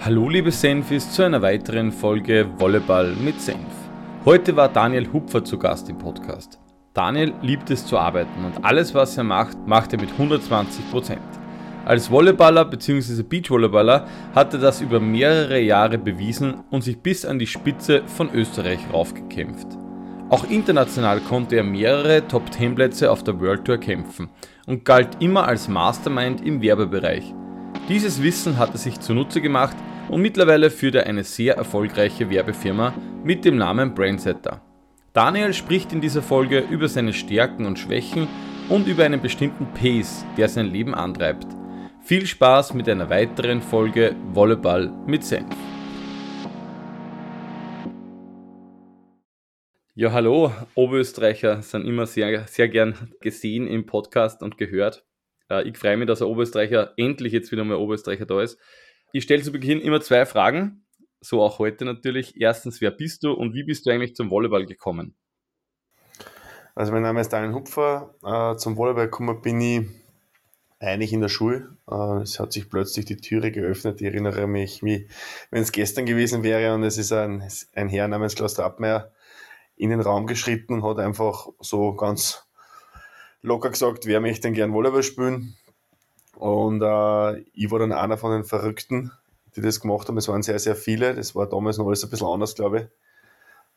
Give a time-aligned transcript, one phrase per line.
[0.00, 3.66] Hallo liebe Senfis zu einer weiteren Folge Volleyball mit Senf.
[4.24, 6.60] Heute war Daniel Hupfer zu Gast im Podcast.
[6.94, 11.16] Daniel liebt es zu arbeiten und alles was er macht, macht er mit 120%.
[11.84, 13.24] Als Volleyballer bzw.
[13.24, 14.06] Beachvolleyballer
[14.36, 18.78] hat er das über mehrere Jahre bewiesen und sich bis an die Spitze von Österreich
[18.92, 19.66] raufgekämpft.
[20.30, 24.28] Auch international konnte er mehrere Top-10 auf der World Tour kämpfen
[24.66, 27.34] und galt immer als Mastermind im Werbebereich.
[27.88, 29.74] Dieses Wissen hat er sich zunutze gemacht
[30.10, 32.92] und mittlerweile führt er eine sehr erfolgreiche Werbefirma
[33.24, 34.60] mit dem Namen Brainsetter.
[35.14, 38.28] Daniel spricht in dieser Folge über seine Stärken und Schwächen
[38.68, 41.46] und über einen bestimmten Pace, der sein Leben antreibt.
[42.02, 45.56] Viel Spaß mit einer weiteren Folge Volleyball mit Senf.
[49.94, 55.07] Ja, hallo, Oberösterreicher sind immer sehr, sehr gern gesehen im Podcast und gehört.
[55.50, 58.58] Äh, ich freue mich, dass ein Oberösterreicher endlich jetzt wieder mal Oberösterreicher da ist.
[59.12, 60.84] Ich stelle zu Beginn immer zwei Fragen,
[61.20, 62.40] so auch heute natürlich.
[62.40, 65.14] Erstens, wer bist du und wie bist du eigentlich zum Volleyball gekommen?
[66.74, 68.14] Also mein Name ist Daniel Hupfer.
[68.24, 69.88] Äh, zum Volleyball gekommen bin ich
[70.80, 71.76] eigentlich in der Schule.
[71.90, 74.00] Äh, es hat sich plötzlich die Türe geöffnet.
[74.00, 75.08] Ich erinnere mich, wie
[75.50, 77.42] wenn es gestern gewesen wäre und es ist ein,
[77.74, 79.10] ein Herr namens Klaus Trappmeier
[79.76, 82.47] in den Raum geschritten und hat einfach so ganz
[83.42, 85.56] locker gesagt, wer möchte denn gern Volleyball spielen?
[86.36, 89.10] Und äh, ich war dann einer von den Verrückten,
[89.56, 90.18] die das gemacht haben.
[90.18, 91.14] Es waren sehr, sehr viele.
[91.14, 92.84] Das war damals noch alles ein bisschen anders, glaube ich.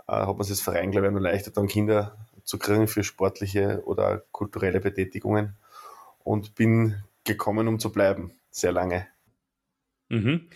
[0.07, 3.03] Äh, hat man sich das Verein, glaube ich, noch leichter, dann Kinder zu kriegen für
[3.03, 5.55] sportliche oder kulturelle Betätigungen.
[6.23, 8.33] Und bin gekommen, um zu bleiben.
[8.51, 9.07] Sehr lange.
[10.09, 10.49] Mhm.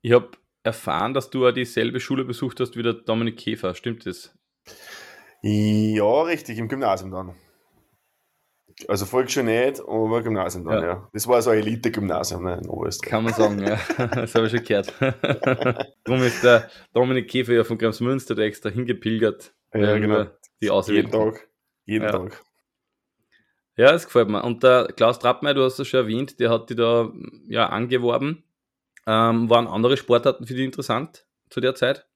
[0.00, 0.30] Ich habe
[0.62, 3.74] erfahren, dass du auch dieselbe Schule besucht hast wie der Dominik Käfer.
[3.74, 4.32] Stimmt das?
[5.42, 7.34] Ja, richtig, im Gymnasium dann.
[8.86, 10.88] Also Volksschule nicht, aber Gymnasium dann, ja.
[10.88, 11.08] ja.
[11.12, 13.10] Das war so ein Elite-Gymnasium ne, in Oberösterreich.
[13.10, 13.78] Kann man sagen, ja.
[14.14, 14.94] Das habe ich schon gehört.
[16.04, 19.52] Darum ist der Dominik Käfer ja von Gramsmünster der extra hingepilgert.
[19.74, 20.26] Ja, genau.
[20.62, 21.48] Die Jeden Tag.
[21.86, 22.12] Jeden ja.
[22.12, 22.42] Tag.
[23.76, 24.42] Ja, das gefällt mir.
[24.42, 27.12] Und der Klaus Trappmeier, du hast es schon erwähnt, der hat die da
[27.48, 28.44] ja angeworben.
[29.06, 32.06] Ähm, waren andere Sportarten für dich interessant zu der Zeit?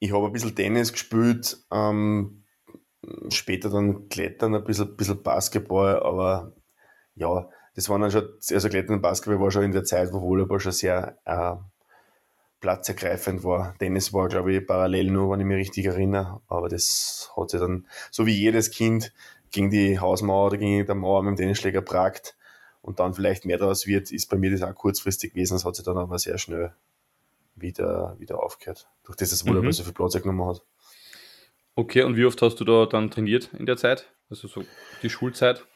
[0.00, 2.41] Ich habe ein bisschen Tennis gespielt, ähm,
[3.30, 6.52] später dann Klettern, ein bisschen, bisschen Basketball, aber
[7.14, 10.20] ja, das war dann schon, also Klettern und Basketball war schon in der Zeit, wo
[10.20, 11.54] Volleyball schon sehr äh,
[12.60, 13.76] platzergreifend war.
[13.78, 17.60] Tennis war, glaube ich, parallel nur, wenn ich mich richtig erinnere, aber das hat sich
[17.60, 19.12] dann, so wie jedes Kind,
[19.50, 22.36] gegen die Hausmauer oder gegen der Mauer mit dem Tennisschläger pragt
[22.80, 25.76] und dann vielleicht mehr daraus wird, ist bei mir das auch kurzfristig gewesen, das hat
[25.76, 26.72] sich dann aber sehr schnell
[27.54, 29.72] wieder, wieder aufgehört, durch das das Volleyball mhm.
[29.72, 30.62] so viel Platz genommen hat.
[31.74, 34.12] Okay, und wie oft hast du da dann trainiert in der Zeit?
[34.28, 34.64] Also so
[35.02, 35.66] die Schulzeit?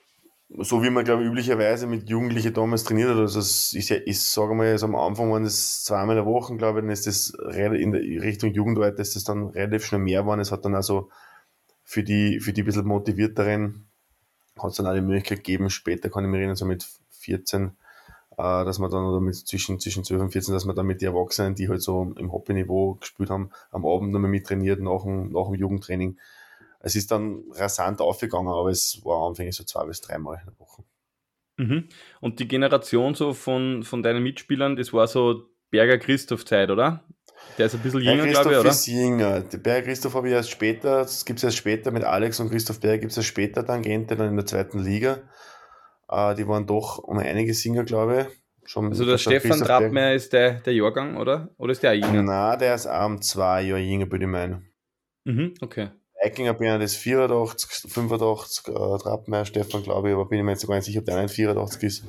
[0.48, 3.16] So wie man, glaube ich, üblicherweise mit Jugendlichen damals trainiert hat.
[3.16, 3.40] Also
[3.76, 6.90] ich, ich sage mal, am Anfang waren es zweimal in der Woche, glaube ich, dann
[6.90, 10.40] ist das in Richtung Jugendalter ist das dann relativ schnell mehr geworden.
[10.40, 11.10] Es hat dann also
[11.82, 13.88] für die, für die ein bisschen motivierteren
[14.58, 17.76] hat es dann auch die Möglichkeit gegeben, später kann ich mich erinnern, so mit 14,
[18.36, 21.00] äh, dass man dann, oder mit zwischen, zwischen 12 und 14, dass man dann mit
[21.00, 25.02] den Erwachsenen, die halt so im Hobbyniveau gespielt haben, am Abend nochmal mit trainiert nach
[25.02, 26.18] dem, nach dem Jugendtraining.
[26.80, 30.58] Es ist dann rasant aufgegangen, aber es war anfänglich so zwei bis dreimal in der
[30.58, 30.84] Woche.
[31.56, 31.88] Mhm.
[32.20, 37.02] Und die Generation so von, von deinen Mitspielern, das war so Berger Christoph-Zeit, oder?
[37.58, 38.70] Der ist ein bisschen jünger, glaube ich, oder?
[38.70, 39.40] ist jünger.
[39.40, 42.50] Der Berger Christoph habe ich erst später, das gibt es erst später mit Alex und
[42.50, 45.20] Christoph Berger, gibt es erst später Tangente, dann in der zweiten Liga.
[46.08, 48.68] Äh, die waren doch um einige Singer, glaube ich.
[48.68, 51.50] Schon also der Stefan Trappmeier ist der, der Jahrgang, oder?
[51.56, 52.22] Oder ist der auch jünger?
[52.22, 54.72] Nein, der ist auch um zwei Jahre jünger, würde ich meinen.
[55.24, 55.90] Mhm, okay.
[56.22, 60.66] Eikinger bin ich 84, 85, äh, Trappmeier, Stefan, glaube ich, aber bin ich mir jetzt
[60.66, 62.04] gar nicht sicher, ob der 84 ist.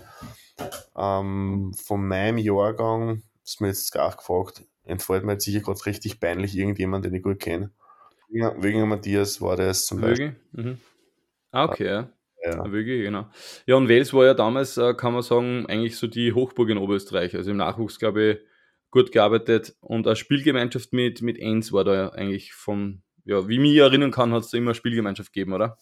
[0.95, 5.85] Ähm, von meinem Jahrgang, das ist mir jetzt gar gefragt, entfällt mir jetzt sicher gerade
[5.85, 7.71] richtig peinlich irgendjemand, den ich gut kenne.
[8.29, 10.35] Wegen Matthias war das zum Beispiel.
[10.51, 10.79] Mhm.
[11.51, 12.09] Ah, okay, ja.
[12.53, 12.71] Ja.
[12.71, 13.27] Wirklich, genau.
[13.65, 16.77] Ja, und Wels war ja damals, äh, kann man sagen, eigentlich so die Hochburg in
[16.77, 17.35] Oberösterreich.
[17.35, 18.37] Also im Nachwuchs, glaube ich,
[18.91, 23.59] gut gearbeitet und eine Spielgemeinschaft mit, mit Enns war da eigentlich von, ja, wie ich
[23.59, 25.77] mich erinnern kann, hat es da immer eine Spielgemeinschaft gegeben, oder?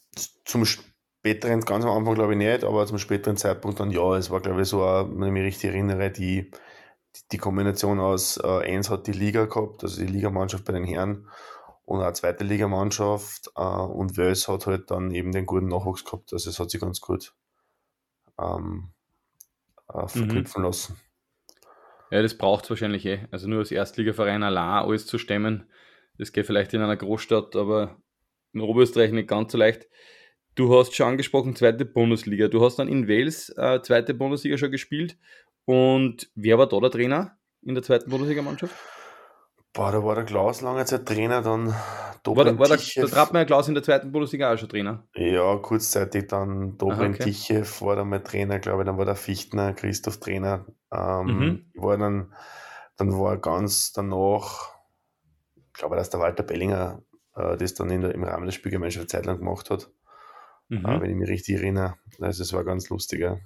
[0.45, 4.15] Zum späteren, ganz am Anfang glaube ich nicht, aber zum späteren Zeitpunkt dann ja.
[4.17, 6.51] Es war, glaube ich, so, wenn ich mich richtig erinnere, die,
[7.31, 11.27] die Kombination aus äh, hat die Liga gehabt, also die Ligamannschaft bei den Herren
[11.85, 16.33] und eine zweite Ligamannschaft äh, und Wels hat halt dann eben den guten Nachwuchs gehabt.
[16.33, 17.33] Also es hat sich ganz gut
[18.39, 18.89] ähm,
[19.93, 20.07] äh, mhm.
[20.07, 20.67] verknüpfen mhm.
[20.67, 20.99] lassen.
[22.11, 23.27] Ja, das braucht es wahrscheinlich eh.
[23.31, 25.69] Also nur als Erstligaverein allein alles zu stemmen,
[26.17, 27.97] das geht vielleicht in einer Großstadt, aber
[28.53, 29.87] in Oberösterreich nicht ganz so leicht.
[30.55, 32.47] Du hast schon angesprochen, zweite Bundesliga.
[32.47, 35.17] Du hast dann in Wales äh, zweite Bundesliga schon gespielt.
[35.65, 38.73] Und wer war da der Trainer in der zweiten Bundesliga-Mannschaft?
[39.75, 41.75] Boah, da war der Klaus lange Zeit Trainer, dann
[42.23, 45.03] Dobrin war, war der, der Trappmeier Klaus in der zweiten Bundesliga auch schon Trainer?
[45.15, 47.25] Ja, kurzzeitig dann Dobrin okay.
[47.25, 50.65] Tichew war dann mal Trainer, glaube ich, dann war der Fichtner, Christoph Trainer.
[50.93, 51.65] Ähm, mhm.
[51.75, 52.33] war dann,
[52.95, 54.69] dann war ganz danach,
[55.55, 57.03] ich glaube, dass der Walter Bellinger
[57.35, 59.91] äh, das dann in der, im Rahmen der Spielgemeinschaft Zeit lang gemacht hat.
[60.69, 60.85] Mhm.
[60.85, 61.95] Äh, wenn ich mich richtig erinnere.
[62.21, 63.37] Also es war ganz lustig, ja.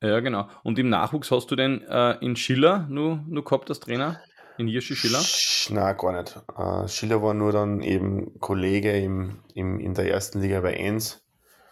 [0.00, 0.48] Ja, genau.
[0.62, 4.20] Und im Nachwuchs hast du denn äh, in Schiller nur, nur gehabt als Trainer?
[4.56, 5.22] In Hirschi Schiller?
[5.70, 6.40] Nein, gar nicht.
[6.56, 11.24] Uh, Schiller war nur dann eben Kollege im, im, in der ersten Liga bei 1,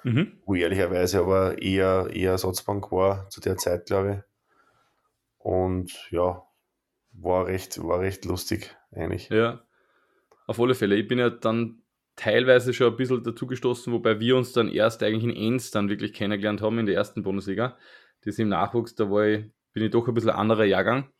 [0.03, 0.41] mhm.
[0.45, 4.33] wo ehrlicherweise aber eher, eher Ersatzbank war zu der Zeit, glaube ich.
[5.39, 6.43] Und ja,
[7.13, 9.29] war recht, war recht lustig eigentlich.
[9.29, 9.63] Ja,
[10.47, 10.97] auf alle Fälle.
[10.97, 11.83] Ich bin ja dann
[12.17, 16.13] teilweise schon ein bisschen dazugestoßen, wobei wir uns dann erst eigentlich in Enns dann wirklich
[16.13, 17.77] kennengelernt haben in der ersten Bundesliga.
[18.25, 21.11] Das im Nachwuchs, da war ich, bin ich doch ein bisschen anderer Jahrgang.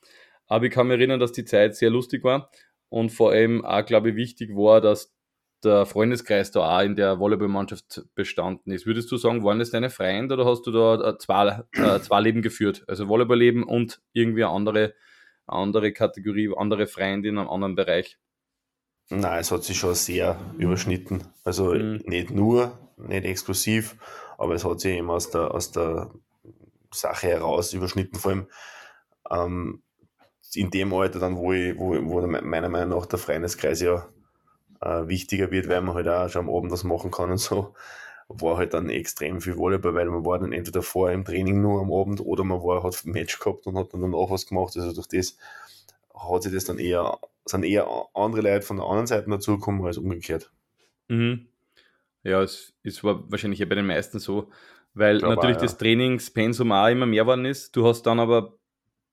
[0.53, 2.51] Aber ich kann mich erinnern, dass die Zeit sehr lustig war
[2.91, 5.11] und vor allem auch, glaube ich, wichtig war, dass
[5.65, 8.85] der Freundeskreis da auch in der Volleyballmannschaft bestanden ist.
[8.85, 12.21] Würdest du sagen, waren das deine Freunde oder hast du da äh, zwei, äh, zwei
[12.21, 12.85] Leben geführt?
[12.87, 14.95] Also Volleyball-Leben und irgendwie eine andere,
[15.47, 18.19] andere Kategorie, andere Freunde in einem anderen Bereich?
[19.09, 21.25] Nein, es hat sich schon sehr überschnitten.
[21.45, 22.03] Also mhm.
[22.05, 23.97] nicht nur, nicht exklusiv,
[24.37, 26.11] aber es hat sich eben aus der, aus der
[26.91, 28.19] Sache heraus überschnitten.
[28.19, 28.49] Vor allem
[29.31, 29.83] ähm,
[30.55, 34.09] in dem Alter dann, wo, ich, wo, wo meiner Meinung nach der Freundeskreis ja
[34.81, 37.75] äh, wichtiger wird, weil man halt auch schon am Abend was machen kann und so,
[38.29, 41.81] war halt dann extrem viel Volleyball, weil man war dann entweder vorher im Training nur
[41.81, 44.77] am Abend oder man war, hat ein Match gehabt und hat dann danach was gemacht.
[44.77, 45.37] Also durch das
[46.15, 49.99] hat sich das dann eher, sind eher andere Leute von der anderen Seite dazugekommen als
[49.99, 50.51] umgekehrt.
[51.09, 51.47] Mhm.
[52.23, 54.49] Ja, es, es war wahrscheinlich ja bei den meisten so,
[54.95, 55.67] weil natürlich auch, ja.
[55.67, 57.75] das Trainingspensum auch immer mehr geworden ist.
[57.75, 58.55] Du hast dann aber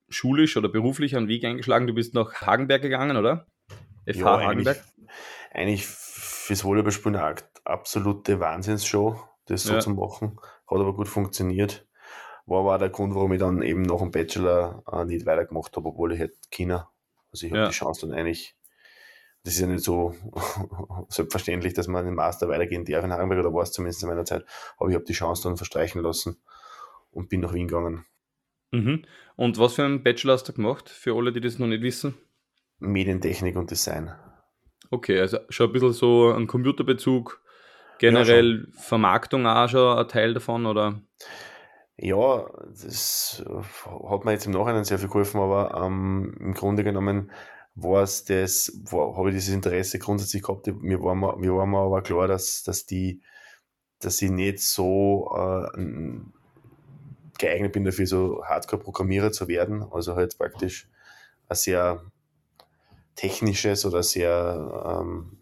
[0.09, 1.87] schulisch oder beruflich einen Weg eingeschlagen?
[1.87, 3.47] Du bist nach Hagenberg gegangen, oder?
[4.05, 4.77] FH ja, Hagenberg?
[5.53, 7.35] Eigentlich, eigentlich fürs Volleyballspielen eine
[7.65, 9.79] absolute Wahnsinnsshow, das so ja.
[9.79, 10.39] zu machen.
[10.67, 11.87] Hat aber gut funktioniert.
[12.45, 15.75] War aber auch der Grund, warum ich dann eben nach dem Bachelor äh, nicht weitergemacht
[15.75, 16.89] habe, obwohl ich hätte China.
[17.31, 17.67] Also ich habe ja.
[17.67, 18.55] die Chance dann eigentlich,
[19.43, 20.15] das ist ja nicht so
[21.09, 24.25] selbstverständlich, dass man den Master weitergehen darf in Hagenberg, oder war es zumindest in meiner
[24.25, 24.45] Zeit,
[24.77, 26.41] aber ich habe die Chance dann verstreichen lassen
[27.11, 28.05] und bin nach Wien gegangen.
[28.71, 29.03] Mhm.
[29.35, 32.15] Und was für einen Bachelor hast du gemacht, für alle, die das noch nicht wissen?
[32.79, 34.11] Medientechnik und Design.
[34.91, 37.41] Okay, also schon ein bisschen so ein Computerbezug,
[37.99, 41.01] generell ja, Vermarktung auch schon ein Teil davon, oder?
[41.97, 43.43] Ja, das
[43.85, 47.31] hat mir jetzt im Nachhinein sehr viel geholfen, aber ähm, im Grunde genommen
[47.75, 50.67] war es das, habe ich dieses Interesse grundsätzlich gehabt.
[50.67, 53.21] Mir war mir, war mir aber klar, dass, dass die,
[53.99, 55.77] dass ich nicht so äh,
[57.39, 59.83] geeignet bin dafür, so Hardcore-Programmierer zu werden.
[59.91, 60.87] Also halt praktisch
[61.47, 62.03] ein sehr
[63.15, 65.39] technisches oder sehr ähm,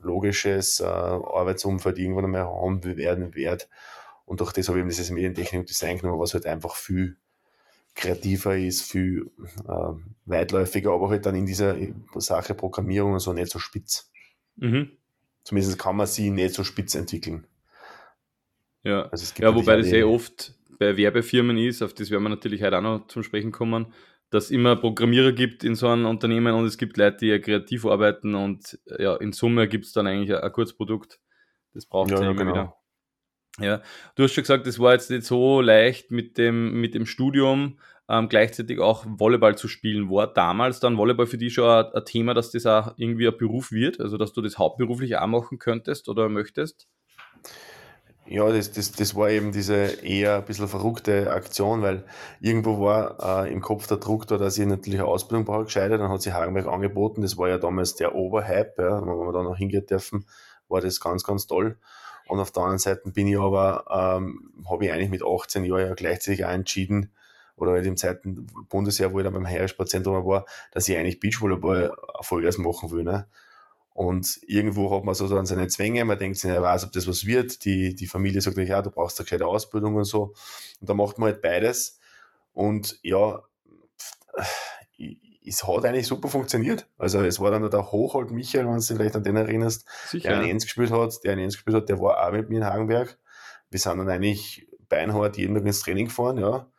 [0.00, 3.68] logisches äh, Arbeitsumfeld irgendwann einmal haben werden wird.
[4.24, 7.16] Und durch das habe ich eben dieses Medientechnik und Design genommen, was halt einfach viel
[7.94, 9.30] kreativer ist, viel
[9.68, 9.92] äh,
[10.26, 11.76] weitläufiger, aber halt dann in dieser
[12.16, 14.10] Sache Programmierung und so nicht so spitz.
[14.56, 14.92] Mhm.
[15.44, 17.46] Zumindest kann man sie nicht so spitz entwickeln.
[18.82, 22.62] Ja, also ja wobei das sehr oft bei Werbefirmen ist, auf das werden wir natürlich
[22.62, 23.92] heute auch noch zum Sprechen kommen,
[24.30, 27.38] dass es immer Programmierer gibt in so einem Unternehmen und es gibt Leute, die ja
[27.38, 31.18] kreativ arbeiten und ja, in Summe gibt es dann eigentlich ein, ein Kurzprodukt.
[31.74, 32.52] Das braucht es ja, ja, immer genau.
[32.52, 32.74] wieder.
[33.60, 33.82] Ja,
[34.14, 37.78] du hast schon gesagt, es war jetzt nicht so leicht mit dem, mit dem Studium
[38.08, 40.10] ähm, gleichzeitig auch Volleyball zu spielen.
[40.10, 43.36] War damals dann Volleyball für dich schon ein, ein, Thema, dass das auch irgendwie ein
[43.36, 44.00] Beruf wird?
[44.00, 46.88] Also, dass du das hauptberuflich auch machen könntest oder möchtest?
[48.30, 52.04] Ja, das, das, das war eben diese eher ein bisschen verrückte Aktion, weil
[52.40, 56.00] irgendwo war äh, im Kopf der Druck da, dass ich natürlich eine Ausbildung brauche, gescheitert.
[56.00, 57.22] Dann hat sich Hagenberg angeboten.
[57.22, 59.00] Das war ja damals der Oberhype, ja.
[59.00, 60.26] wenn wir da noch hingehen dürfen,
[60.68, 61.78] war das ganz, ganz toll.
[62.26, 65.86] Und auf der anderen Seite bin ich aber, ähm, habe ich eigentlich mit 18 Jahren
[65.86, 67.10] ja gleichzeitig auch entschieden,
[67.56, 71.92] oder in dem zweiten Bundesjahr, wo ich dann beim Heeressportzentrum war, dass ich eigentlich Beachvolleyball
[72.16, 73.02] erfolgreich machen will.
[73.02, 73.26] Ne?
[73.98, 77.08] Und irgendwo hat man so dann seine Zwänge, man denkt sich, er weiß, ob das
[77.08, 77.64] was wird.
[77.64, 80.34] Die, die Familie sagt ja, du brauchst eine gescheite Ausbildung und so.
[80.80, 81.98] Und da macht man halt beides.
[82.52, 83.42] Und ja,
[85.44, 86.86] es hat eigentlich super funktioniert.
[86.96, 90.28] Also es war dann der Hochhold Michael, wenn du dich vielleicht an den erinnerst, Sicher.
[90.28, 92.58] der einen Enz gespielt hat, der einen Enz gespielt hat, der war auch mit mir
[92.58, 93.18] in Hagenberg.
[93.68, 96.70] Wir sind dann eigentlich beinhart jeden Tag ins Training gefahren, ja.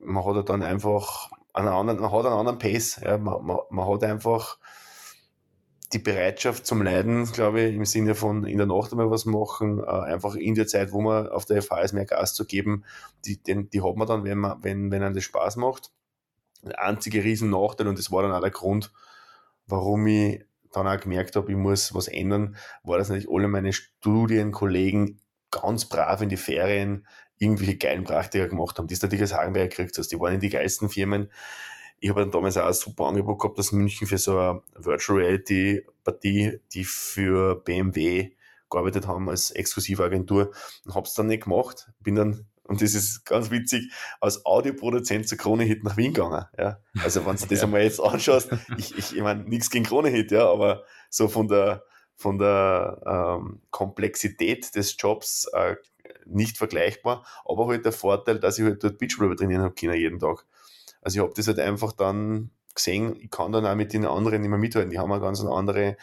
[0.00, 3.16] Man hat dann einfach einen anderen, man hat einen anderen Pace, ja.
[3.16, 4.58] Man, man, man hat einfach
[5.92, 9.78] die Bereitschaft zum Leiden, glaube ich, im Sinne von in der Nacht einmal was machen,
[9.78, 12.84] äh, einfach in der Zeit, wo man auf der FH ist, mehr Gas zu geben,
[13.24, 15.92] die, den, die hat man dann, wenn, man, wenn, wenn einem das Spaß macht.
[16.62, 18.92] der einzige riesen Nachteil und das war dann auch der Grund,
[19.66, 23.72] warum ich dann auch gemerkt habe, ich muss was ändern, war, dass natürlich alle meine
[23.72, 27.06] Studienkollegen ganz brav in die Ferien
[27.38, 30.08] irgendwelche geilen Praktika gemacht haben, die du natürlich als Hagenberger gekriegt hast.
[30.08, 31.30] Die waren in die geilsten Firmen.
[31.98, 35.18] Ich habe dann damals auch ein super Angebot gehabt aus München für so eine Virtual
[35.18, 38.32] Reality Partie, die für BMW
[38.70, 40.52] gearbeitet haben als exklusive Agentur
[40.84, 41.90] und habe es dann nicht gemacht.
[42.00, 46.46] Bin dann und das ist ganz witzig, als Audioproduzent zu Krone-Hit nach Wien gegangen.
[46.58, 46.80] Ja.
[47.02, 50.50] Also wenn du das einmal jetzt anschaust, ich, ich, ich meine, nichts gegen Krone-Hit, ja,
[50.50, 51.84] aber so von der,
[52.16, 55.76] von der ähm, Komplexität des Jobs äh,
[56.24, 60.18] nicht vergleichbar, aber halt der Vorteil, dass ich halt dort Beachvolleyball trainieren habe können jeden
[60.18, 60.44] Tag.
[61.06, 64.40] Also ich habe das halt einfach dann gesehen, ich kann dann auch mit den anderen
[64.40, 64.90] nicht mehr mithalten.
[64.90, 65.96] Die haben eine ganz andere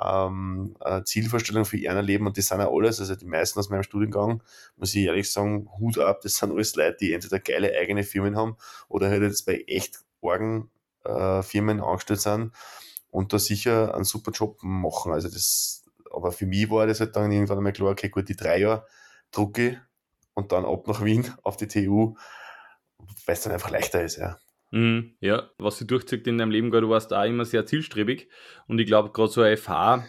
[0.00, 3.82] ähm, Zielvorstellung für ihr Leben und das sind ja alles, also die meisten aus meinem
[3.82, 4.44] Studiengang,
[4.76, 8.36] muss ich ehrlich sagen, Hut ab, das sind alles Leute, die entweder geile eigene Firmen
[8.36, 8.56] haben
[8.86, 10.70] oder halt jetzt bei echt Orgen
[11.02, 12.52] äh, Firmen angestellt sind
[13.10, 15.10] und da sicher einen super Job machen.
[15.10, 15.82] Also das,
[16.12, 18.86] aber für mich war das halt dann irgendwann einmal klar, okay, gut, die drei Jahre
[19.32, 19.80] drucke
[20.34, 22.14] und dann ab nach Wien auf die TU,
[23.26, 24.38] weil es dann einfach leichter ist, ja.
[24.70, 28.28] Mhm, ja, was sie durchzieht in deinem Leben, du warst da immer sehr zielstrebig
[28.66, 30.04] und ich glaube, gerade so ein FH,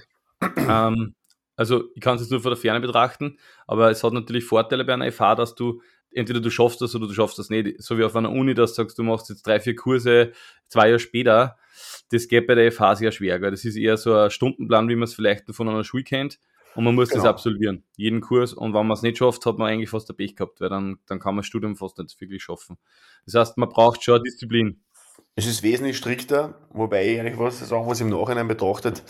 [0.58, 1.14] ähm,
[1.56, 3.38] also ich kann es jetzt nur von der Ferne betrachten,
[3.68, 5.82] aber es hat natürlich Vorteile bei einer FH, dass du
[6.16, 7.82] entweder du schaffst das oder du schaffst das nicht.
[7.82, 10.32] So wie auf einer Uni, dass du sagst, du machst jetzt drei, vier Kurse
[10.68, 11.58] zwei Jahre später,
[12.12, 13.40] das geht bei der FH sehr schwer.
[13.40, 13.52] Gell?
[13.52, 16.40] Das ist eher so ein Stundenplan, wie man es vielleicht von einer Schule kennt
[16.76, 17.24] und man muss genau.
[17.24, 18.54] das absolvieren, jeden Kurs.
[18.54, 21.00] Und wenn man es nicht schafft, hat man eigentlich fast ein Pech gehabt, weil dann,
[21.08, 22.78] dann kann man das Studium fast nicht wirklich schaffen.
[23.26, 24.82] Das heißt, man braucht schon Disziplin.
[25.36, 29.04] Es ist wesentlich strikter, wobei ich eigentlich was sagen, was im Nachhinein betrachtet,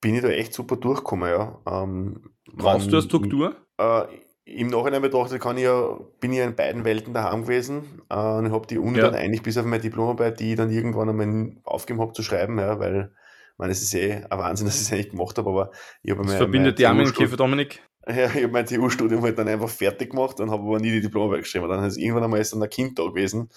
[0.00, 1.58] bin ich da echt super durchgekommen, ja.
[1.66, 3.56] Ähm, Brauchst du eine Struktur?
[3.78, 4.04] Äh,
[4.44, 8.14] Im Nachhinein betrachtet kann ich ja, bin ich ja in beiden Welten daheim gewesen äh,
[8.14, 9.04] und habe die Uni ja.
[9.04, 12.58] dann eigentlich bis auf meine Diplomarbeit, die ich dann irgendwann einmal aufgegeben habe zu schreiben,
[12.58, 13.12] ja, weil
[13.54, 15.70] ich meine, es ist eh ein Wahnsinn, dass ich es eigentlich gemacht habe, aber
[16.02, 17.82] ich habe Das verbindet die Arme Käfer Dominik.
[18.06, 21.00] Ja, ich habe mein TU-Studium halt dann einfach fertig gemacht und habe aber nie die
[21.00, 21.66] Diplomarbeit geschrieben.
[21.70, 23.48] Dann ist irgendwann einmal dann ein Kind da gewesen.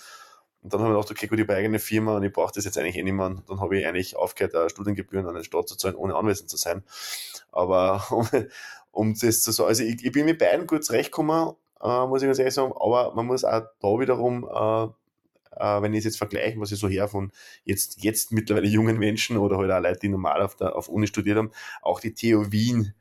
[0.64, 2.54] Und dann habe ich gedacht, okay, gut, ich habe eine eigene Firma und ich brauche
[2.56, 3.36] das jetzt eigentlich eh nicht mehr.
[3.46, 6.84] Dann habe ich eigentlich aufgehört, Studiengebühren an den Staat zu zahlen, ohne anwesend zu sein.
[7.52, 8.26] Aber um,
[8.92, 12.28] um das zu sagen, also ich, ich bin mit beiden gut zurechtgekommen, äh, muss ich
[12.28, 14.88] ganz ehrlich sagen, aber man muss auch da wiederum äh,
[15.60, 17.32] äh, wenn ich es jetzt vergleiche, was ich so her von
[17.64, 21.08] jetzt, jetzt mittlerweile jungen Menschen oder halt auch Leute, die normal auf der auf Uni
[21.08, 22.94] studiert haben, auch die TU Wien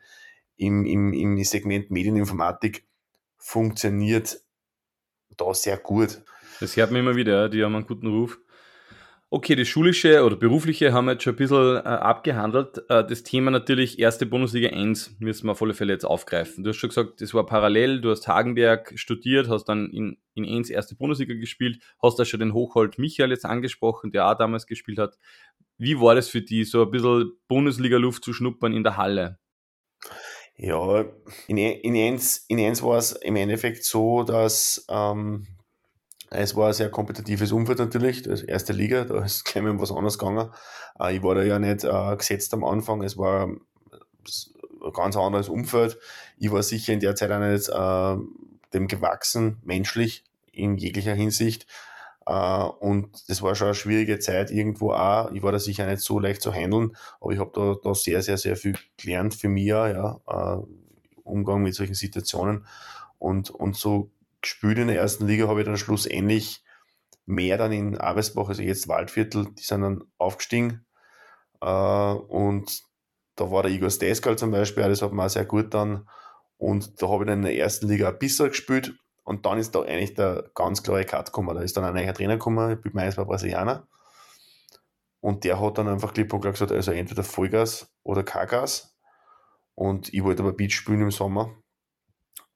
[0.56, 2.84] im, im, im Segment Medieninformatik
[3.36, 4.40] funktioniert
[5.36, 6.22] da sehr gut.
[6.60, 8.38] Das hört man immer wieder, die haben einen guten Ruf.
[9.28, 12.78] Okay, das schulische oder berufliche haben wir jetzt schon ein bisschen äh, abgehandelt.
[12.88, 16.62] Äh, das Thema natürlich erste Bundesliga 1 müssen wir auf alle Fälle jetzt aufgreifen.
[16.62, 20.44] Du hast schon gesagt, das war parallel, du hast Hagenberg studiert, hast dann in, in
[20.44, 24.68] 1 erste Bundesliga gespielt, hast da schon den Hochhold Michael jetzt angesprochen, der auch damals
[24.68, 25.18] gespielt hat.
[25.76, 29.40] Wie war das für dich, so ein bisschen Bundesliga-Luft zu schnuppern in der Halle?
[30.56, 31.04] Ja,
[31.48, 35.48] in, in, 1, in 1 war es im Endeffekt so, dass ähm,
[36.30, 40.18] es war ein sehr kompetitives Umfeld natürlich, das erste Liga, da ist mal was anderes
[40.18, 40.50] gegangen.
[40.98, 43.60] Äh, ich war da ja nicht äh, gesetzt am Anfang, es war ein
[44.92, 45.98] ganz anderes Umfeld.
[46.38, 48.16] Ich war sicher in der Zeit auch nicht äh,
[48.74, 51.66] dem gewachsen, menschlich, in jeglicher Hinsicht.
[52.26, 55.30] und das war schon eine schwierige Zeit irgendwo auch.
[55.32, 58.22] Ich war da sicher nicht so leicht zu handeln, aber ich habe da, da sehr,
[58.22, 60.18] sehr, sehr viel gelernt für mich, ja,
[61.22, 62.66] Umgang mit solchen Situationen.
[63.18, 64.10] Und, und so
[64.46, 66.62] gespielt in der ersten Liga, habe ich dann schlussendlich
[67.26, 70.86] mehr dann in Arbeitsbach, also jetzt Waldviertel, die sind dann aufgestiegen.
[71.60, 72.82] Äh, und
[73.34, 76.08] da war der Igor Steskal zum Beispiel, das hat mir auch sehr gut dann.
[76.56, 78.94] Und da habe ich dann in der ersten Liga ein bisschen gespielt.
[79.24, 81.54] Und dann ist da eigentlich der ganz klare Cut gekommen.
[81.54, 83.88] Da ist dann ein neuer Trainer gekommen, ich bin meines war Brasilianer.
[85.20, 88.96] Und der hat dann einfach klipp und klar gesagt, also entweder Vollgas oder kein Gas.
[89.74, 91.52] Und ich wollte aber Beach spielen im Sommer.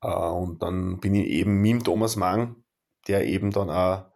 [0.03, 2.57] Äh, und dann bin ich eben mit Thomas Mang,
[3.09, 4.07] der eben dann auch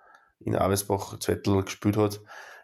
[0.40, 2.20] in Avesbach Zettel gespielt hat,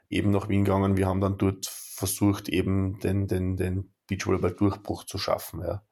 [0.08, 0.96] eben nach Wien gegangen.
[0.96, 5.60] Wir haben dann dort versucht, eben den, den, den Beachvolleyball-Durchbruch zu schaffen.
[5.62, 5.82] Ja.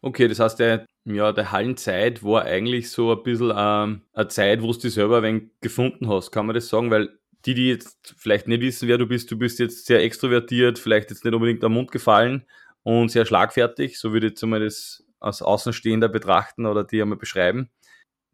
[0.00, 4.62] Okay, das heißt, der, ja, der Hallenzeit war eigentlich so ein bisschen ähm, eine Zeit,
[4.62, 6.30] wo du dich selber ein wenig gefunden hast.
[6.30, 6.90] Kann man das sagen?
[6.90, 10.78] Weil die, die jetzt vielleicht nicht wissen, wer du bist, du bist jetzt sehr extrovertiert,
[10.78, 12.44] vielleicht jetzt nicht unbedingt am Mund gefallen
[12.82, 17.18] und sehr schlagfertig, so würde ich jetzt einmal das als Außenstehender betrachten oder die einmal
[17.18, 17.70] beschreiben.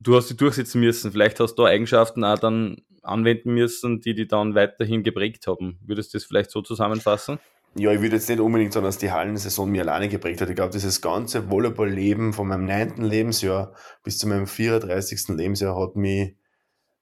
[0.01, 1.13] Du hast sie durchsetzen müssen.
[1.13, 5.79] Vielleicht hast du Eigenschaften auch dann anwenden müssen, die die dann weiterhin geprägt haben.
[5.85, 7.39] Würdest du das vielleicht so zusammenfassen?
[7.77, 10.49] Ja, ich würde jetzt nicht unbedingt sagen, dass die Hallensaison mir alleine geprägt hat.
[10.49, 13.75] Ich glaube, dieses ganze Volleyball-Leben von meinem neunten Lebensjahr
[14.05, 15.29] bis zu meinem 34.
[15.37, 16.37] Lebensjahr hat mich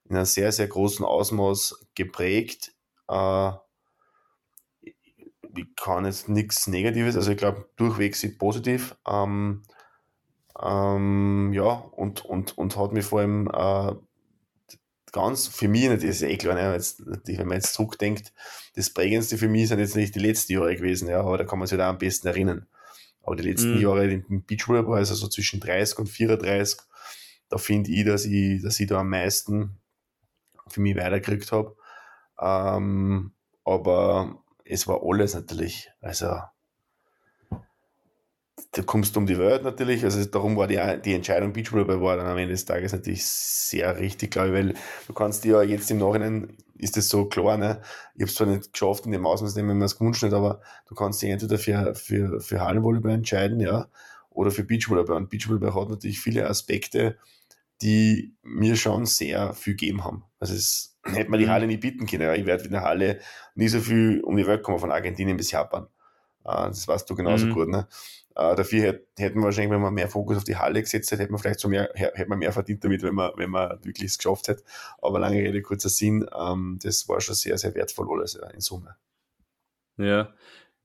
[0.09, 2.73] in einem sehr, sehr großen Ausmaß geprägt.
[3.09, 3.53] Äh,
[5.57, 8.97] ich kann jetzt nichts Negatives, also ich glaube durchwegs positiv.
[9.07, 9.63] Ähm,
[10.61, 13.95] ähm, ja, und, und, und hat mir vor allem äh,
[15.13, 18.33] ganz für mich, das ist eh klar, ne, jetzt, wenn man jetzt zurückdenkt,
[18.75, 21.59] das Prägendste für mich sind jetzt nicht die letzten Jahre gewesen, ja, aber da kann
[21.59, 22.67] man sich da am besten erinnern.
[23.23, 23.83] Aber die letzten mhm.
[23.83, 26.81] Jahre im Beachvolleyball, also so zwischen 30 und 34,
[27.49, 29.79] da finde ich, dass ich, dass ich da am meisten
[30.69, 31.77] für mich weitergekriegt habe.
[32.41, 33.33] Ähm,
[33.65, 36.37] aber es war alles natürlich, also
[38.73, 40.03] da kommst du um die Welt natürlich.
[40.05, 43.99] Also darum war die, die Entscheidung Beachvolleyball war dann am Ende des Tages natürlich sehr
[43.99, 44.75] richtig, glaube ich, weil
[45.07, 47.81] du kannst dir ja jetzt im Nachhinein ist das so klar, ne?
[48.15, 50.33] Ich habe es zwar nicht geschafft in dem Ausmaß, in dem man es gewünscht hat,
[50.33, 53.89] aber du kannst dich entweder für, für, für Hallenvolleyball entscheiden, ja,
[54.31, 55.17] oder für Beachvolleyball.
[55.17, 57.19] Und Beachvolleyball hat natürlich viele Aspekte,
[57.83, 60.25] die mir schon sehr viel gegeben haben.
[60.41, 61.51] Also es hätte man die mhm.
[61.51, 62.35] Halle nie bieten können.
[62.35, 63.21] Ich werde in der Halle
[63.55, 65.87] nie so viel um die Welt kommen von Argentinien bis Japan.
[66.45, 67.53] Uh, das weißt du genauso mhm.
[67.53, 67.69] gut.
[67.69, 67.87] Ne?
[68.31, 71.33] Uh, dafür hätten wir wahrscheinlich, wenn man mehr Fokus auf die Halle gesetzt hätte, hätte
[71.33, 74.19] man vielleicht so mehr, hätte man mehr verdient damit, wenn man, wenn man wirklich es
[74.19, 74.65] geschafft hätte.
[75.01, 78.97] Aber lange Rede, kurzer Sinn, ähm, das war schon sehr, sehr wertvoll alles in Summe.
[79.99, 80.33] Ja,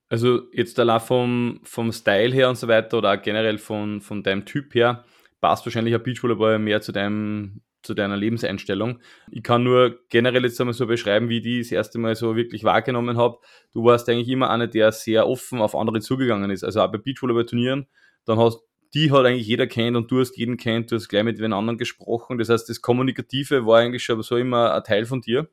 [0.08, 4.22] also jetzt allein vom, vom Style her und so weiter oder auch generell von, von
[4.22, 5.04] deinem Typ her,
[5.40, 9.00] passt wahrscheinlich ein Beachvolleyball mehr zu deinem zu deiner Lebenseinstellung.
[9.30, 12.62] Ich kann nur generell jetzt einmal so beschreiben, wie ich das erste Mal so wirklich
[12.62, 13.38] wahrgenommen habe.
[13.72, 16.64] Du warst eigentlich immer einer, der sehr offen auf andere zugegangen ist.
[16.64, 17.86] Also auch bei Beachvolleyball-Turnieren,
[18.26, 18.60] dann hast
[18.94, 21.52] die hat eigentlich jeder kennt und du hast jeden kennt, du hast gleich mit den
[21.52, 22.38] anderen gesprochen.
[22.38, 25.48] Das heißt, das Kommunikative war eigentlich schon so immer ein Teil von dir.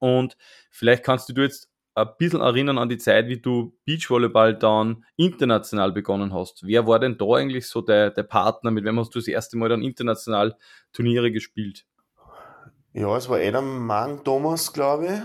[0.00, 0.36] Und
[0.70, 5.92] vielleicht kannst du jetzt ein bisschen erinnern an die Zeit, wie du Beachvolleyball dann international
[5.92, 6.66] begonnen hast.
[6.66, 8.70] Wer war denn da eigentlich so der, der Partner?
[8.70, 10.56] Mit wem hast du das erste Mal dann international
[10.92, 11.86] Turniere gespielt?
[12.92, 15.20] Ja, es war Adam Mang Thomas, glaube ich.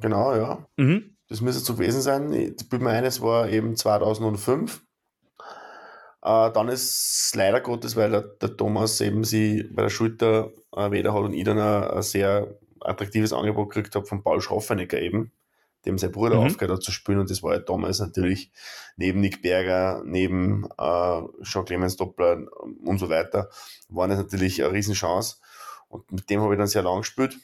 [0.00, 0.66] Genau, ja.
[0.76, 1.16] Mhm.
[1.28, 2.32] Das müsste so gewesen sein.
[2.32, 4.82] Ich bin mir ein, es war eben 2005.
[6.22, 10.50] Äh, dann ist es leider Gottes, weil der, der, Thomas eben sie bei der Schulter
[10.74, 14.40] äh, weder hat und ich dann ein, ein sehr attraktives Angebot gekriegt habe von Paul
[14.40, 15.32] Schraffenecker eben
[15.84, 16.46] dem sein Bruder mhm.
[16.46, 17.18] aufgehört hat zu spielen.
[17.18, 18.50] Und das war ja damals natürlich
[18.96, 22.46] neben Nick Berger, neben äh, Jean Clemens Doppler
[22.84, 23.48] und so weiter,
[23.88, 25.36] war das natürlich eine Riesenchance.
[25.88, 27.38] Und mit dem habe ich dann sehr lang gespielt,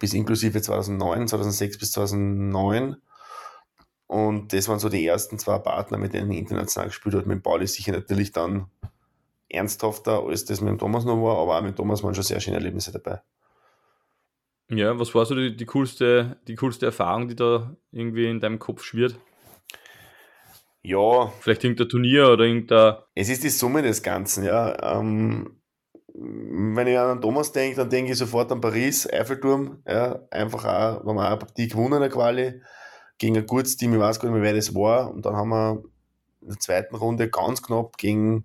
[0.00, 2.96] bis inklusive 2009, 2006 bis 2009.
[4.06, 7.26] Und das waren so die ersten zwei Partner, mit denen ich international gespielt habe.
[7.26, 8.70] Mit Pauli sicher natürlich dann
[9.50, 12.40] ernsthafter, als das mit dem Thomas noch war, aber auch mit Thomas waren schon sehr
[12.40, 13.20] schöne Erlebnisse dabei.
[14.70, 18.58] Ja, was war so die, die, coolste, die coolste Erfahrung, die da irgendwie in deinem
[18.58, 19.18] Kopf schwirrt?
[20.82, 21.32] Ja.
[21.40, 22.96] Vielleicht irgendein Turnier oder irgendein.
[23.14, 24.98] Es ist die Summe des Ganzen, ja.
[24.98, 25.58] Ähm,
[26.14, 30.20] wenn ich an Thomas denke, dann denke ich sofort an Paris, Eiffelturm, ja.
[30.30, 32.60] Einfach auch, wenn wir auch eine Partie gewonnen in der Quali,
[33.18, 35.10] gegen ein gutes Team, ich weiß gar nicht mehr, wer das war.
[35.10, 35.82] Und dann haben wir
[36.42, 38.44] in der zweiten Runde ganz knapp gegen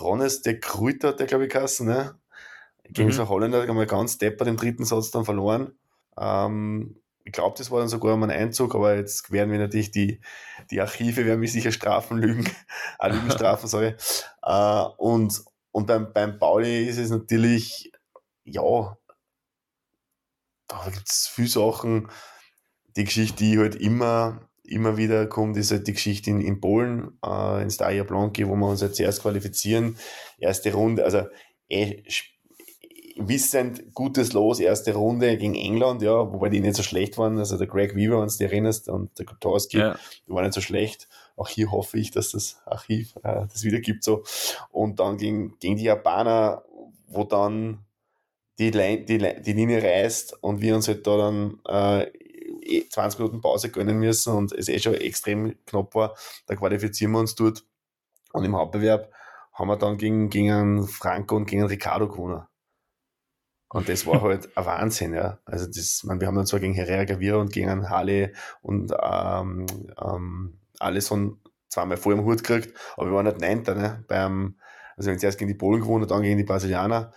[0.00, 2.14] Ronnes de Kruiter, der glaube ich Kassen, ne?
[2.90, 3.12] Gegen mhm.
[3.12, 5.72] so Holländer haben wir ganz deppert den dritten Satz dann verloren.
[6.18, 10.20] Ähm, ich glaube, das war dann sogar mein Einzug, aber jetzt werden wir natürlich die,
[10.70, 12.48] die Archive, werden mich sicher strafen, lügen,
[12.98, 13.94] auch Lügen strafen, sorry.
[14.42, 15.44] Äh, und
[15.76, 17.92] und beim, beim Pauli ist es natürlich,
[18.44, 18.96] ja,
[20.68, 22.08] da gibt es viele Sachen.
[22.96, 27.18] Die Geschichte, die halt immer, immer wieder kommt, ist halt die Geschichte in, in Polen,
[27.22, 29.98] äh, in Staja Blanki, wo wir uns jetzt erst qualifizieren.
[30.38, 31.26] Erste Runde, also
[31.68, 32.02] eh,
[33.16, 37.38] wissend gutes Los, erste Runde gegen England, ja, wobei die nicht so schlecht waren.
[37.38, 39.98] Also der Greg Weaver, wenn du dich erinnerst, und der Kotorski, ja.
[40.26, 41.08] die waren nicht so schlecht.
[41.36, 44.22] Auch hier hoffe ich, dass das Archiv äh, das wieder gibt so.
[44.70, 46.64] Und dann gegen, gegen die Japaner,
[47.08, 47.84] wo dann
[48.58, 52.06] die, Line, die, die Linie reißt und wir uns halt da dann äh,
[52.90, 56.14] 20 eh Minuten Pause gönnen müssen und es eh schon extrem knapp war,
[56.46, 57.64] da qualifizieren wir uns dort.
[58.32, 59.10] Und im Hauptbewerb
[59.52, 62.42] haben wir dann gegen, gegen Franco und gegen Ricardo gewonnen.
[63.68, 65.38] Und das war halt ein Wahnsinn, ja.
[65.44, 69.66] Also das, man, wir haben dann zwar gegen Herrera Gavira und gegen Halle und ähm,
[70.00, 74.04] ähm, alles von zweimal vor im Hut gekriegt, aber wir waren halt Neunter, ne?
[74.08, 74.56] Beim,
[74.96, 77.12] also wir haben zuerst gegen die Polen gewonnen dann gegen die Brasilianer.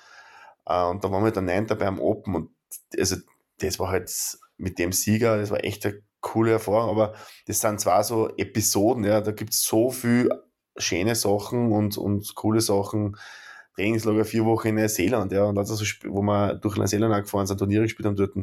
[0.66, 2.50] Äh, und da waren wir dann Neunter beim Open und
[2.98, 3.18] also
[3.60, 4.12] das war halt
[4.58, 7.14] mit dem Sieger, das war echt eine coole Erfahrung, aber
[7.46, 10.30] das sind zwar so Episoden, ja, da gibt es so viel
[10.78, 13.18] schöne Sachen und, und coole Sachen,
[13.80, 15.76] Trainingslager vier Wochen in Neuseeland, ja, und also,
[16.08, 18.34] wo wir durch Neuseeland auch gefahren sind, Turniere gespielt haben dort.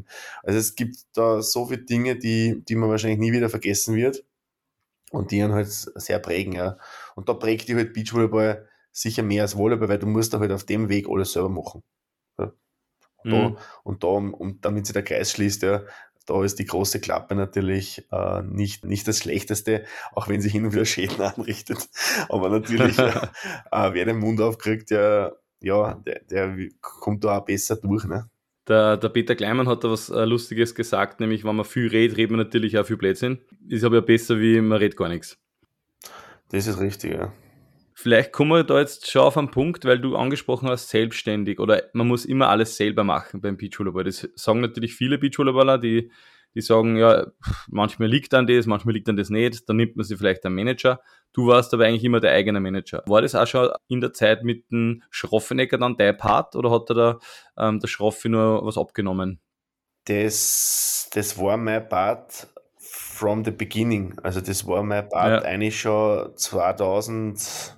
[0.42, 4.24] Also es gibt da so viele Dinge, die, die man wahrscheinlich nie wieder vergessen wird
[5.10, 6.78] und die einen halt sehr prägen, ja.
[7.14, 10.52] Und da prägt die halt Beachvolleyball sicher mehr als Volleyball, weil du musst da halt
[10.52, 11.82] auf dem Weg alles selber machen.
[12.38, 12.52] Ja.
[13.24, 13.30] mhm.
[13.30, 15.82] da, und da, und damit sich der Kreis schließt, ja,
[16.26, 20.66] da ist die große Klappe natürlich äh, nicht, nicht das Schlechteste, auch wenn sie hin
[20.66, 21.88] und wieder Schäden anrichtet.
[22.28, 23.22] Aber natürlich, äh,
[23.70, 28.04] wer den Mund aufkriegt, ja, ja der, der kommt da auch besser durch.
[28.04, 28.28] Ne?
[28.68, 32.16] Der, der Peter Kleimann hat da was äh, Lustiges gesagt, nämlich wenn man viel redet,
[32.16, 33.38] redet man natürlich auch viel Blödsinn.
[33.68, 35.38] Ist aber ja besser, wie man redet gar nichts.
[36.50, 37.32] Das ist richtig, ja.
[38.06, 41.82] Vielleicht kommen wir da jetzt schon auf einen Punkt, weil du angesprochen hast, selbstständig oder
[41.92, 44.04] man muss immer alles selber machen beim Beachvolleyball.
[44.04, 46.12] Das sagen natürlich viele Beachvolleyballer, die,
[46.54, 47.26] die sagen, ja,
[47.68, 50.54] manchmal liegt an das, manchmal liegt an das nicht, dann nimmt man sich vielleicht einen
[50.54, 51.00] Manager.
[51.32, 53.02] Du warst aber eigentlich immer der eigene Manager.
[53.08, 56.88] War das auch schon in der Zeit mit dem Schroffenecker dann dein Part oder hat
[56.90, 57.18] da
[57.58, 59.40] ähm, der Schroffe nur was abgenommen?
[60.04, 62.46] Das, das war mein Part
[62.78, 64.16] from the beginning.
[64.22, 65.48] Also das war mein Part ja.
[65.48, 67.76] eigentlich schon 2000, ich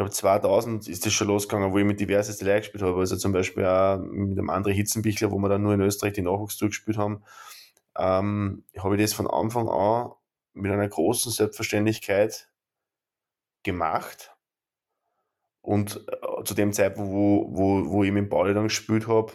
[0.00, 2.98] glaube 2000 ist das schon losgegangen, wo ich mit diversen Leuten gespielt habe.
[2.98, 6.22] Also zum Beispiel auch mit einem anderen Hitzenbichler, wo wir dann nur in Österreich die
[6.22, 7.22] Nachwuchstour gespielt haben,
[7.98, 10.12] ähm, habe ich das von Anfang an
[10.54, 12.48] mit einer großen Selbstverständlichkeit
[13.62, 14.34] gemacht.
[15.60, 19.34] Und äh, zu dem Zeitpunkt, wo, wo, wo ich mit Pauli dann gespielt habe,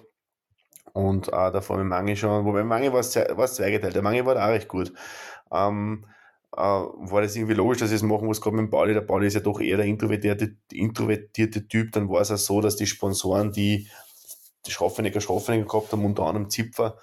[0.94, 3.96] und äh, davor mit Mangi schon, wobei Mangi war es zweigeteilt.
[3.96, 4.94] Der Mangi war auch recht gut.
[5.52, 6.15] Ähm, äh,
[6.56, 8.94] war das irgendwie logisch, dass ich es machen muss, gerade mit dem Pauli.
[8.94, 11.92] Der Pauli ist ja doch eher der introvertierte, introvertierte Typ.
[11.92, 13.88] Dann war es auch so, dass die Sponsoren, die
[14.66, 16.98] die Schraffenecker Schraffenecker gehabt haben, unter anderem Zipfer,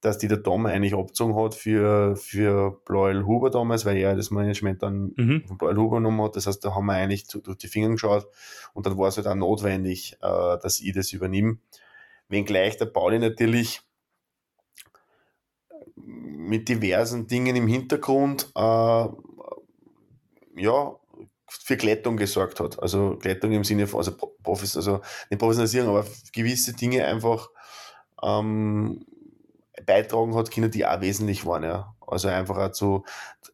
[0.00, 4.30] dass die der Tom eigentlich abgezogen hat für, für Bloel Huber damals, weil er das
[4.30, 5.44] Management dann mhm.
[5.46, 6.36] von Bloel Huber genommen hat.
[6.36, 8.26] Das heißt, da haben wir eigentlich zu, durch die Finger geschaut
[8.74, 11.58] und dann war es halt auch notwendig, äh, dass ich das übernehme
[12.28, 13.80] wenngleich der Pauli natürlich
[16.36, 19.08] mit diversen Dingen im Hintergrund äh,
[20.60, 20.96] ja,
[21.48, 22.80] für Glättung gesorgt hat.
[22.82, 24.12] Also Glättung im Sinne von, also,
[24.42, 27.48] Profis, also nicht Professionalisierung, aber gewisse Dinge einfach
[28.22, 29.04] ähm,
[29.86, 31.64] beitragen hat Kinder, die auch wesentlich waren.
[31.64, 31.94] Ja.
[32.06, 33.04] Also einfach auch so,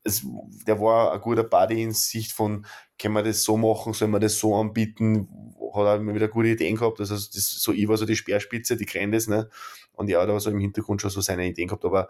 [0.05, 0.27] es,
[0.67, 2.67] der war ein guter Buddy in Sicht von,
[2.99, 5.29] können wir das so machen, sollen wir das so anbieten,
[5.75, 8.77] hat er immer wieder gute Ideen gehabt, also das, so ich war so die Speerspitze,
[8.77, 9.49] die Grendes, ne,
[9.93, 12.09] und ja, da hat so im Hintergrund schon so seine Ideen gehabt, aber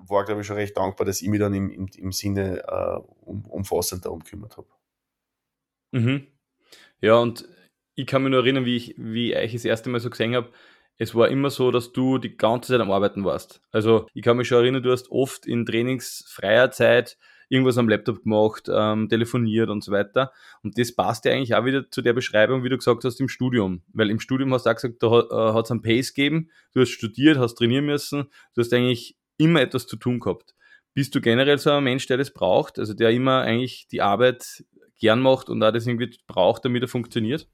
[0.00, 3.00] war, glaube ich, schon recht dankbar, dass ich mich dann im, im, im Sinne äh,
[3.22, 4.68] um, umfassend darum gekümmert habe.
[5.92, 6.26] Mhm.
[7.00, 7.48] Ja, und
[7.94, 10.50] ich kann mich nur erinnern, wie ich, wie ich das erste Mal so gesehen habe,
[10.98, 13.60] es war immer so, dass du die ganze Zeit am Arbeiten warst.
[13.70, 18.22] Also ich kann mich schon erinnern, du hast oft in trainingsfreier Zeit irgendwas am Laptop
[18.22, 20.32] gemacht, ähm, telefoniert und so weiter.
[20.62, 23.28] Und das passt ja eigentlich auch wieder zu der Beschreibung, wie du gesagt hast, im
[23.28, 23.82] Studium.
[23.92, 26.80] Weil im Studium hast du auch gesagt, da äh, hat es einen Pace gegeben, du
[26.80, 30.54] hast studiert, hast trainieren müssen, du hast eigentlich immer etwas zu tun gehabt.
[30.94, 34.64] Bist du generell so ein Mensch, der das braucht, also der immer eigentlich die Arbeit
[34.98, 37.48] gern macht und auch das irgendwie braucht, damit er funktioniert?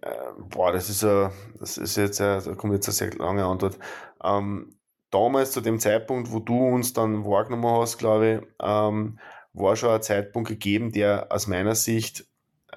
[0.00, 0.10] Äh,
[0.48, 3.78] boah, das ist, a, das ist jetzt, a, da kommt jetzt eine sehr lange Antwort.
[4.22, 4.78] Ähm,
[5.10, 9.18] damals zu dem Zeitpunkt, wo du uns dann wahrgenommen hast, glaube ich, ähm,
[9.52, 12.26] war schon ein Zeitpunkt gegeben, der aus meiner Sicht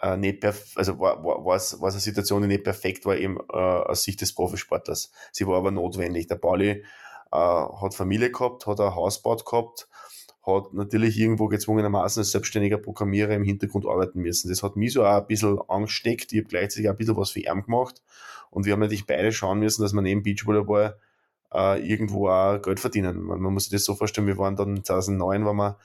[0.01, 3.05] äh, nicht perf also war, war, war, es, war es eine Situation, die nicht perfekt
[3.05, 5.11] war, eben äh, aus Sicht des Profisportlers.
[5.31, 6.27] Sie war aber notwendig.
[6.27, 6.85] Der Pauli
[7.31, 9.87] äh, hat Familie gehabt, hat ein Haus gebaut gehabt,
[10.43, 14.49] hat natürlich irgendwo gezwungenermaßen als selbstständiger Programmierer im Hintergrund arbeiten müssen.
[14.49, 16.31] Das hat mich so auch ein bisschen angesteckt.
[16.31, 18.01] Ich habe gleichzeitig auch ein bisschen was für ihn gemacht.
[18.49, 20.97] Und wir haben natürlich beide schauen müssen, dass wir neben Beachvolleyball
[21.53, 23.21] äh, irgendwo auch Geld verdienen.
[23.23, 25.77] Man, man, muss sich das so vorstellen, wir waren dann 2009, waren wir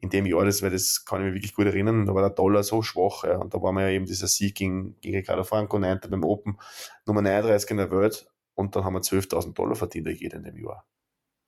[0.00, 2.30] in dem Jahr, das, weil das kann ich mich wirklich gut erinnern, da war der
[2.30, 3.24] Dollar so schwach.
[3.24, 6.00] Ja, und da war wir ja eben dieser Sieg gegen, gegen Ricardo Franco, 9.
[6.10, 6.58] beim Open,
[7.06, 8.28] Nummer 39 in der Welt.
[8.56, 10.84] Und dann haben wir 12.000 Dollar verdient jeder in dem Jahr.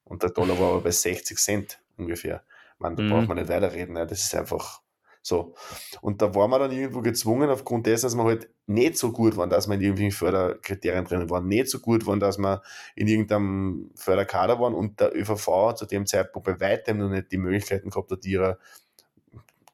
[0.04, 2.44] Und der Dollar war aber bei 60 Cent ungefähr.
[2.78, 3.10] Man, da mhm.
[3.10, 3.94] braucht man nicht weiterreden.
[3.94, 4.06] Ne?
[4.06, 4.82] Das ist einfach
[5.22, 5.54] so.
[6.02, 9.36] Und da war man dann irgendwo gezwungen, aufgrund dessen, dass wir halt nicht so gut
[9.36, 12.62] waren, dass wir in irgendwelchen Förderkriterien drin waren, nicht so gut waren, dass wir
[12.94, 17.38] in irgendeinem Förderkader waren und der ÖVV zu dem Zeitpunkt bei weitem noch nicht die
[17.38, 18.58] Möglichkeiten gehabt hat, die er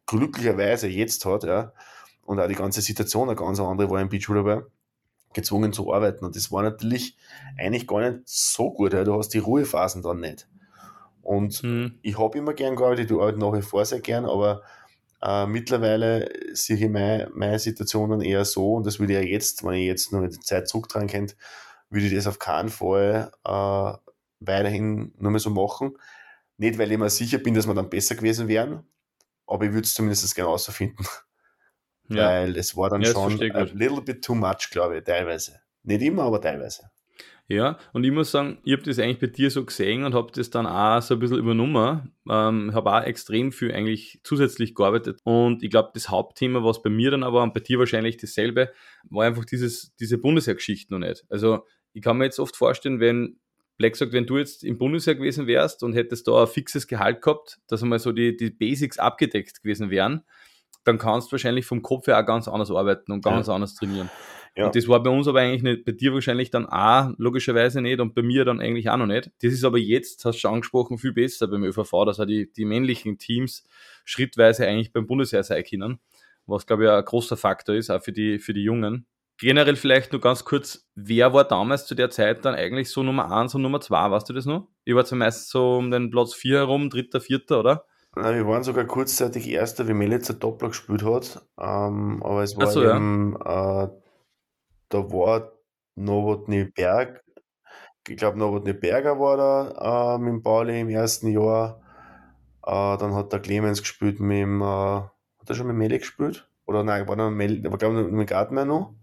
[0.07, 1.73] glücklicherweise jetzt hat, ja.
[2.23, 4.66] Und auch die ganze Situation eine ganz andere war im Beachvolleyball
[5.35, 6.25] gezwungen zu arbeiten.
[6.25, 7.16] Und das war natürlich
[7.59, 8.92] eigentlich gar nicht so gut.
[8.92, 9.05] Ja.
[9.05, 10.49] Du hast die Ruhephasen dann nicht.
[11.23, 11.99] Und mhm.
[12.03, 14.62] ich habe immer gern gearbeitet, ich arbeite nach wie vor sehr gern, aber
[15.23, 19.25] äh, mittlerweile sehe ich meine, meine Situation dann eher so, und das würde ich ja
[19.25, 21.35] jetzt, wenn ich jetzt noch die Zeit zurücktragen könnte,
[21.88, 23.92] würde ich das auf keinen Fall äh,
[24.40, 25.97] weiterhin nur mehr so machen.
[26.59, 28.87] Nicht, weil ich mir sicher bin, dass wir dann besser gewesen wären,
[29.47, 31.05] aber ich würde es zumindest genauso finden.
[32.09, 32.29] Ja.
[32.29, 35.61] Weil es war dann ja, schon a little bit too much, glaube ich, teilweise.
[35.83, 36.90] Nicht immer, aber teilweise.
[37.47, 40.33] Ja, und ich muss sagen, ich habe das eigentlich bei dir so gesehen und habe
[40.33, 42.12] das dann auch so ein bisschen übernommen.
[42.29, 45.21] Ähm, habe auch extrem viel eigentlich zusätzlich gearbeitet.
[45.25, 48.73] Und ich glaube, das Hauptthema, was bei mir dann aber und bei dir wahrscheinlich dasselbe,
[49.11, 51.27] war einfach dieses, diese Bundesheergeschichte noch nicht.
[51.29, 53.38] Also ich kann mir jetzt oft vorstellen, wenn
[53.77, 57.21] Black sagt, wenn du jetzt im Bundesheer gewesen wärst und hättest da ein fixes Gehalt
[57.21, 60.25] gehabt, dass einmal so die, die Basics abgedeckt gewesen wären,
[60.85, 63.55] dann kannst du wahrscheinlich vom Kopf her auch ganz anders arbeiten und ganz ja.
[63.55, 64.11] anders trainieren.
[64.57, 64.66] Ja.
[64.66, 67.99] Und das war bei uns aber eigentlich nicht, bei dir wahrscheinlich dann auch logischerweise nicht
[68.01, 69.31] und bei mir dann eigentlich auch noch nicht.
[69.42, 72.53] Das ist aber jetzt, hast du schon angesprochen, viel besser beim ÖVV, dass auch die,
[72.53, 73.64] die männlichen Teams
[74.05, 75.99] schrittweise eigentlich beim Bundesheer sein können,
[76.47, 79.07] was glaube ich ein großer Faktor ist, auch für die, für die Jungen.
[79.38, 83.33] Generell vielleicht nur ganz kurz, wer war damals zu der Zeit dann eigentlich so Nummer
[83.33, 84.68] 1 und Nummer 2, weißt du das noch?
[84.85, 87.87] Ich war zumeist so um den Platz 4 herum, dritter, vierter, oder?
[88.16, 91.44] Wir waren sogar kurzzeitig Erster, wie Melitzer Doppler gespielt hat.
[91.59, 93.85] Ähm, aber es war so, eben, ja.
[93.85, 93.88] äh,
[94.88, 95.53] da war
[95.96, 97.24] Novotny Berg,
[98.09, 101.81] ich glaube Novotny Berger war da äh, mit dem Pauli im ersten Jahr.
[102.64, 106.48] Äh, dann hat der Clemens gespielt mit dem, äh, hat er schon mit Meli gespielt?
[106.66, 108.94] Oder nein, war noch Meli, aber glaube mit Gartmeier noch.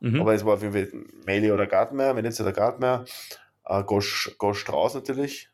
[0.00, 0.20] Mhm.
[0.20, 0.88] Aber es war auf jeden Fall
[1.26, 3.04] Meli oder Gartmeier, wenn jetzt der Gartmeier.
[3.64, 5.50] Äh, Gosch, Gosch Strauß natürlich,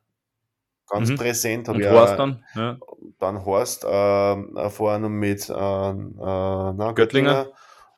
[0.90, 1.16] ganz mhm.
[1.16, 1.68] präsent.
[1.68, 2.44] Und Horst dann?
[2.54, 2.78] Ja.
[3.18, 7.44] Dann Horst äh, vorher noch mit äh, äh, na, Göttlinger.
[7.44, 7.46] Göttlinger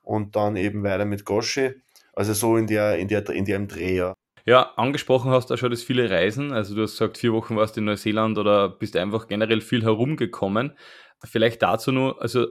[0.02, 1.76] und dann eben weiter mit Gosche.
[2.14, 4.14] Also so in der, in der, in dem Dreh, ja.
[4.44, 6.52] Ja, angesprochen hast du auch schon das viele Reisen.
[6.52, 9.82] Also du hast gesagt, vier Wochen warst du in Neuseeland oder bist einfach generell viel
[9.82, 10.76] herumgekommen.
[11.24, 12.48] Vielleicht dazu nur, also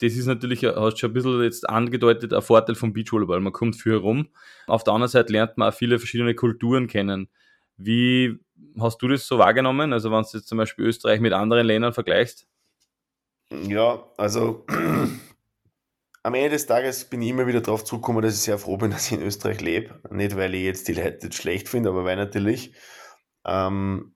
[0.00, 3.40] das ist natürlich, hast du schon ein bisschen jetzt angedeutet, ein Vorteil vom Beachvolleyball.
[3.40, 4.28] Man kommt viel herum.
[4.66, 7.28] Auf der anderen Seite lernt man auch viele verschiedene Kulturen kennen.
[7.78, 8.38] Wie
[8.78, 9.92] hast du das so wahrgenommen?
[9.92, 12.46] Also wenn du jetzt zum Beispiel Österreich mit anderen Ländern vergleichst?
[13.50, 14.64] Ja, also
[16.22, 18.90] am Ende des Tages bin ich immer wieder darauf zugekommen, dass ich sehr froh bin,
[18.90, 20.00] dass ich in Österreich lebe.
[20.10, 22.74] Nicht, weil ich jetzt die Leute schlecht finde, aber weil natürlich
[23.44, 24.14] ähm,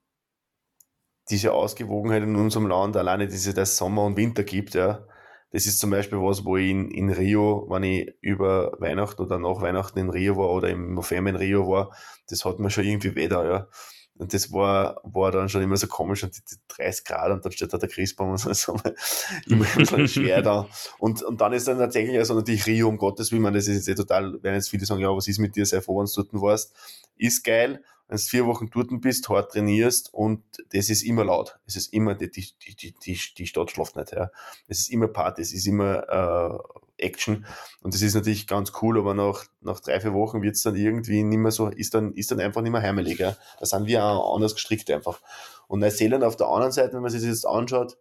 [1.31, 5.07] diese Ausgewogenheit in unserem Land, alleine diese, dass es Sommer und Winter gibt, ja,
[5.51, 9.39] das ist zum Beispiel was, wo ich in, in Rio, wenn ich über Weihnachten oder
[9.39, 11.97] nach Weihnachten in Rio war oder im November in Rio war,
[12.29, 13.69] das hat mir schon irgendwie weder, ja.
[14.17, 17.45] Und das war, war dann schon immer so komisch und die, die 30 Grad und
[17.45, 18.77] dann steht da der Christbaum und so, so
[19.47, 20.69] immer so schwer da.
[20.99, 23.89] Und, und dann ist dann tatsächlich also natürlich Rio, um Gottes Willen, das ist jetzt
[23.89, 26.23] eh total, werden jetzt viele sagen, ja, was ist mit dir, sei froh, wenn du
[26.23, 26.75] dort warst.
[27.17, 31.59] Ist geil, wenn du vier Wochen dort bist, hart trainierst und das ist immer laut.
[31.67, 32.47] Es ist immer, die, die,
[32.77, 34.31] die, die, die Stadt schläft nicht, ja.
[34.69, 37.47] Es ist immer Party, es ist immer, äh, Action.
[37.81, 40.77] Und das ist natürlich ganz cool, aber nach, nach drei, vier Wochen wird es dann
[40.77, 43.19] irgendwie nicht mehr so, ist dann, ist dann einfach nicht mehr heimelig.
[43.19, 43.37] Ja.
[43.59, 45.21] Da sind wir auch anders gestrickt einfach.
[45.67, 47.97] Und Neuseeland auf der anderen Seite, wenn man sich das jetzt anschaut,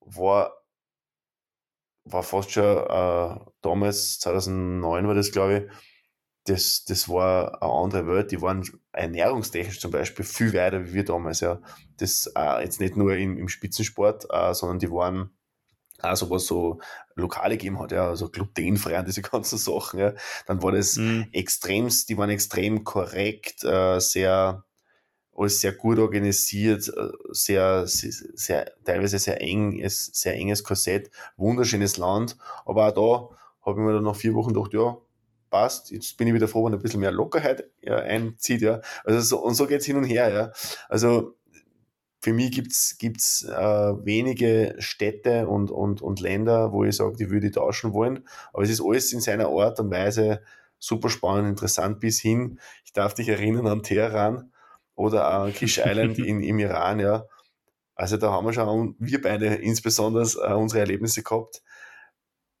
[0.00, 0.52] war,
[2.04, 5.72] war fast schon äh, damals, 2009 war das, glaube ich,
[6.44, 8.30] das, das war eine andere Welt.
[8.30, 11.40] Die waren ernährungstechnisch zum Beispiel viel weiter wie wir damals.
[11.40, 11.60] Ja.
[11.96, 15.36] Das äh, jetzt nicht nur im, im Spitzensport, äh, sondern die waren
[16.00, 16.78] also was so
[17.14, 20.12] Lokale gegeben hat, ja, also glutenfrei und diese ganzen Sachen, ja,
[20.46, 21.28] dann war das mhm.
[21.32, 24.64] extrem, die waren extrem korrekt, äh, sehr,
[25.34, 31.96] alles sehr gut organisiert, äh, sehr, sehr, sehr, teilweise sehr eng, sehr enges Korsett, wunderschönes
[31.96, 34.98] Land, aber auch da habe ich mir dann nach vier Wochen gedacht, ja,
[35.50, 39.20] passt, jetzt bin ich wieder froh, wenn ein bisschen mehr Lockerheit ja, einzieht, ja, also
[39.20, 40.52] so, und so geht's hin und her, ja,
[40.88, 41.35] also
[42.20, 43.54] für mich gibt's gibt's äh,
[44.04, 48.26] wenige Städte und, und, und Länder, wo ich sage, die würde ich tauschen wollen.
[48.52, 50.42] Aber es ist alles in seiner Art und Weise
[50.78, 52.58] super spannend, interessant bis hin.
[52.84, 54.52] Ich darf dich erinnern an Teheran
[54.94, 57.26] oder an Kish Island in, im Iran, ja.
[57.94, 61.62] Also da haben wir schon, wir beide insbesondere äh, unsere Erlebnisse gehabt.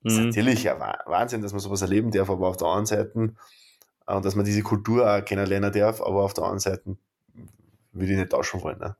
[0.02, 0.10] Mhm.
[0.10, 3.34] ist natürlich ein Wahnsinn, dass man sowas erleben darf, aber auf der anderen Seite,
[4.06, 6.96] äh, dass man diese Kultur auch kennenlernen darf, aber auf der anderen Seite
[7.92, 8.78] würde ich nicht tauschen wollen.
[8.78, 8.96] Ne?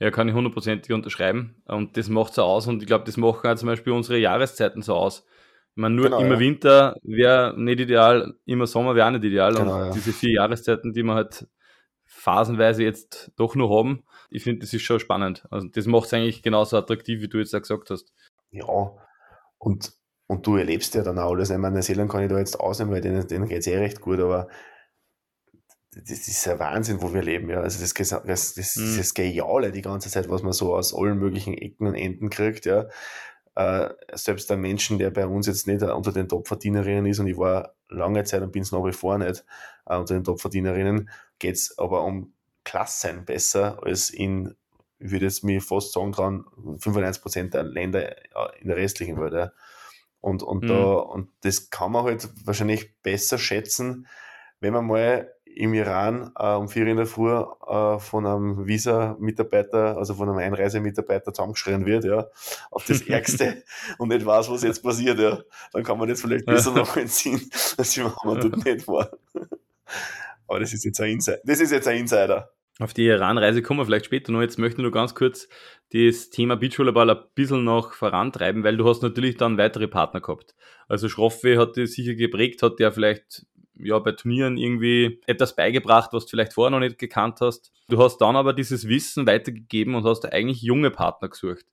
[0.00, 1.60] Ja, kann ich hundertprozentig unterschreiben.
[1.66, 2.66] Und das macht so aus.
[2.68, 5.24] Und ich glaube, das machen auch zum Beispiel unsere Jahreszeiten so aus.
[5.74, 6.40] Ich meine, nur genau, immer ja.
[6.40, 9.54] Winter wäre nicht ideal, immer Sommer wäre auch nicht ideal.
[9.54, 9.90] Genau, und ja.
[9.92, 11.48] diese vier Jahreszeiten, die wir halt
[12.04, 15.46] phasenweise jetzt doch nur haben, ich finde, das ist schon spannend.
[15.50, 18.12] Also das macht es eigentlich genauso attraktiv, wie du jetzt auch gesagt hast.
[18.50, 18.92] Ja,
[19.58, 19.92] und,
[20.26, 21.50] und du erlebst ja dann auch alles.
[21.50, 24.00] Ich meine, Neuseeland kann ich da jetzt ausnehmen, weil denen, denen geht es eh recht
[24.00, 24.48] gut, aber
[25.92, 27.60] das ist ein Wahnsinn, wo wir leben, ja.
[27.60, 28.96] Also das, das, das, das, mhm.
[28.96, 32.66] das Geniale die ganze Zeit, was man so aus allen möglichen Ecken und Enden kriegt,
[32.66, 32.88] ja.
[33.54, 37.36] Äh, selbst ein Menschen, der bei uns jetzt nicht unter den Top-Verdienerinnen ist, und ich
[37.36, 39.44] war lange Zeit und bin es nach wie vor nicht
[39.86, 42.32] äh, unter den Top-Verdienerinnen, geht es aber um
[42.64, 44.54] Klassen besser als in,
[44.98, 49.32] ich würde jetzt mir fast sagen dran, 95% der Länder äh, in der restlichen Welt.
[49.32, 49.52] Ja.
[50.20, 50.68] Und, und, mhm.
[50.68, 54.06] da, und das kann man halt wahrscheinlich besser schätzen,
[54.60, 59.96] wenn man mal im Iran äh, um vier in der Früh äh, von einem Visa-Mitarbeiter,
[59.96, 62.28] also von einem Einreisemitarbeiter zusammengeschrien wird, ja,
[62.70, 63.64] auf das Ärgste
[63.98, 65.40] und nicht weiß, was jetzt passiert, ja,
[65.72, 67.40] dann kann man das vielleicht besser nachvollziehen,
[67.76, 69.10] als wenn man dort nicht war.
[70.46, 71.40] Aber das ist jetzt ein Insider.
[71.44, 72.50] Das ist jetzt ein Insider.
[72.78, 74.40] Auf die Iran-Reise kommen wir vielleicht später noch.
[74.40, 75.48] Jetzt möchte ich nur ganz kurz
[75.92, 80.54] das Thema Beachvolleyball ein bisschen noch vorantreiben, weil du hast natürlich dann weitere Partner gehabt.
[80.86, 83.46] Also Schroffe hat dir sicher geprägt, hat dir vielleicht
[83.78, 87.72] ja, bei Turnieren irgendwie etwas beigebracht, was du vielleicht vorher noch nicht gekannt hast.
[87.88, 91.64] Du hast dann aber dieses Wissen weitergegeben und hast eigentlich junge Partner gesucht.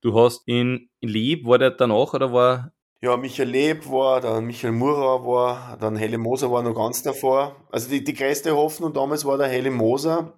[0.00, 4.72] Du hast in Leb, war der danach oder war ja, Michael Leb war, dann Michael
[4.72, 7.56] Murau war, dann Helle Moser war noch ganz davor.
[7.70, 10.34] Also die, die größte Hoffnung damals war der Helle Moser,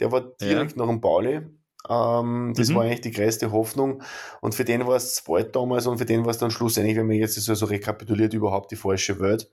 [0.00, 0.78] der war direkt ja.
[0.78, 1.40] nach dem Pauli.
[1.88, 2.74] Ähm, das mhm.
[2.74, 4.02] war eigentlich die größte Hoffnung.
[4.42, 7.06] Und für den war es bald damals und für den war es dann schlussendlich, wenn
[7.06, 9.50] man jetzt so, so rekapituliert, überhaupt die falsche Welt.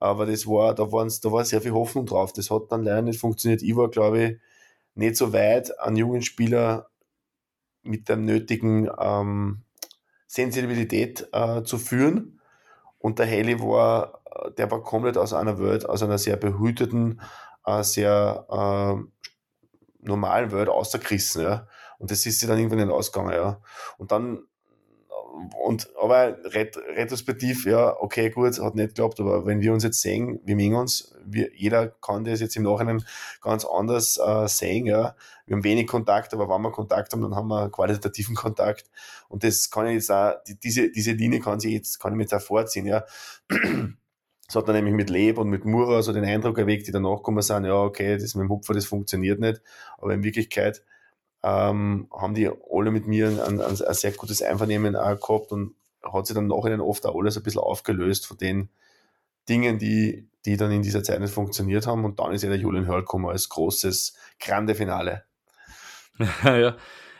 [0.00, 2.32] Aber das war, da, waren's, da war sehr viel Hoffnung drauf.
[2.32, 3.62] Das hat dann leider nicht funktioniert.
[3.62, 4.38] Ich war, glaube ich,
[4.94, 6.88] nicht so weit an jungen Spieler
[7.82, 9.62] mit der nötigen ähm,
[10.26, 12.40] Sensibilität äh, zu führen.
[12.98, 14.22] Und der Haley war,
[14.56, 17.20] der war komplett aus einer Welt, aus einer sehr behüteten,
[17.66, 21.42] äh, sehr äh, normalen Welt ausgerissen.
[21.42, 21.68] Ja.
[21.98, 23.32] Und das ist sie dann irgendwann nicht ausgegangen.
[23.32, 23.60] Ja.
[23.98, 24.42] Und dann
[25.58, 30.00] und, aber ret, retrospektiv, ja, okay, gut, hat nicht geklappt, aber wenn wir uns jetzt
[30.00, 33.04] sehen, wir mengen uns, wir, jeder kann das jetzt im Nachhinein
[33.40, 35.16] ganz anders äh, sehen, ja.
[35.46, 38.90] Wir haben wenig Kontakt, aber wenn wir Kontakt haben, dann haben wir qualitativen Kontakt.
[39.28, 42.16] Und das kann ich jetzt auch, die, diese, diese Linie kann sich jetzt, kann ich
[42.16, 43.04] mir jetzt auch vorziehen, ja.
[44.46, 47.22] Das hat dann nämlich mit Leb und mit Mura so den Eindruck erweckt, die danach
[47.22, 49.62] kommen sind, ja, okay, das mit dem Hupfer, das funktioniert nicht.
[49.96, 50.84] Aber in Wirklichkeit
[51.44, 55.74] ähm, haben die alle mit mir ein, ein, ein, sehr gutes Einvernehmen auch gehabt und
[56.02, 58.70] hat sich dann nachher oft auch alles ein bisschen aufgelöst von den
[59.48, 62.04] Dingen, die, die dann in dieser Zeit nicht funktioniert haben.
[62.06, 65.24] Und dann ist ja der Julian Hörl gekommen als großes, grande Finale.
[66.44, 66.76] ja.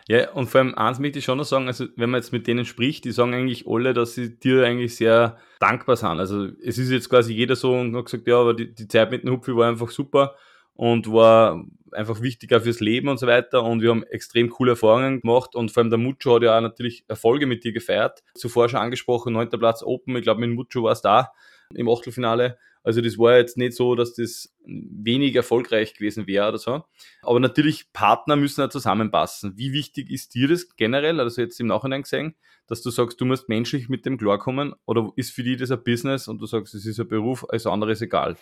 [0.06, 2.46] Ja, und vor allem eins möchte ich schon noch sagen, also wenn man jetzt mit
[2.46, 6.18] denen spricht, die sagen eigentlich alle, dass sie dir eigentlich sehr dankbar sind.
[6.18, 9.10] Also es ist jetzt quasi jeder so und hat gesagt, ja, aber die, die Zeit
[9.10, 10.36] mit dem Hupfi war einfach super
[10.74, 13.62] und war einfach wichtiger fürs Leben und so weiter.
[13.62, 15.54] Und wir haben extrem coole Erfahrungen gemacht.
[15.54, 18.22] Und vor allem der Mucho hat ja auch natürlich Erfolge mit dir gefeiert.
[18.34, 20.16] Zuvor schon angesprochen, neunter Platz Open.
[20.16, 21.32] Ich glaube, mit Mucho war es da
[21.74, 22.58] im Achtelfinale.
[22.82, 26.84] Also das war jetzt nicht so, dass das wenig erfolgreich gewesen wäre oder so.
[27.22, 29.56] Aber natürlich, Partner müssen ja zusammenpassen.
[29.56, 32.34] Wie wichtig ist dir das generell, also jetzt im Nachhinein gesehen,
[32.66, 34.74] dass du sagst, du musst menschlich mit dem klarkommen?
[34.84, 37.92] Oder ist für dich das ein Business und du sagst, es ist ein Beruf, andere
[37.92, 38.36] ist egal?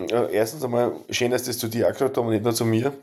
[0.00, 2.96] Ja, erstens einmal, schön, dass das zu dir angeschaut haben und nicht nur zu mir.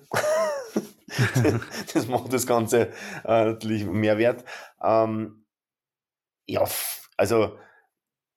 [1.94, 2.90] das macht das Ganze
[3.26, 4.46] äh, natürlich mehr wert.
[4.82, 5.46] Ähm,
[6.48, 6.64] ja,
[7.18, 7.58] also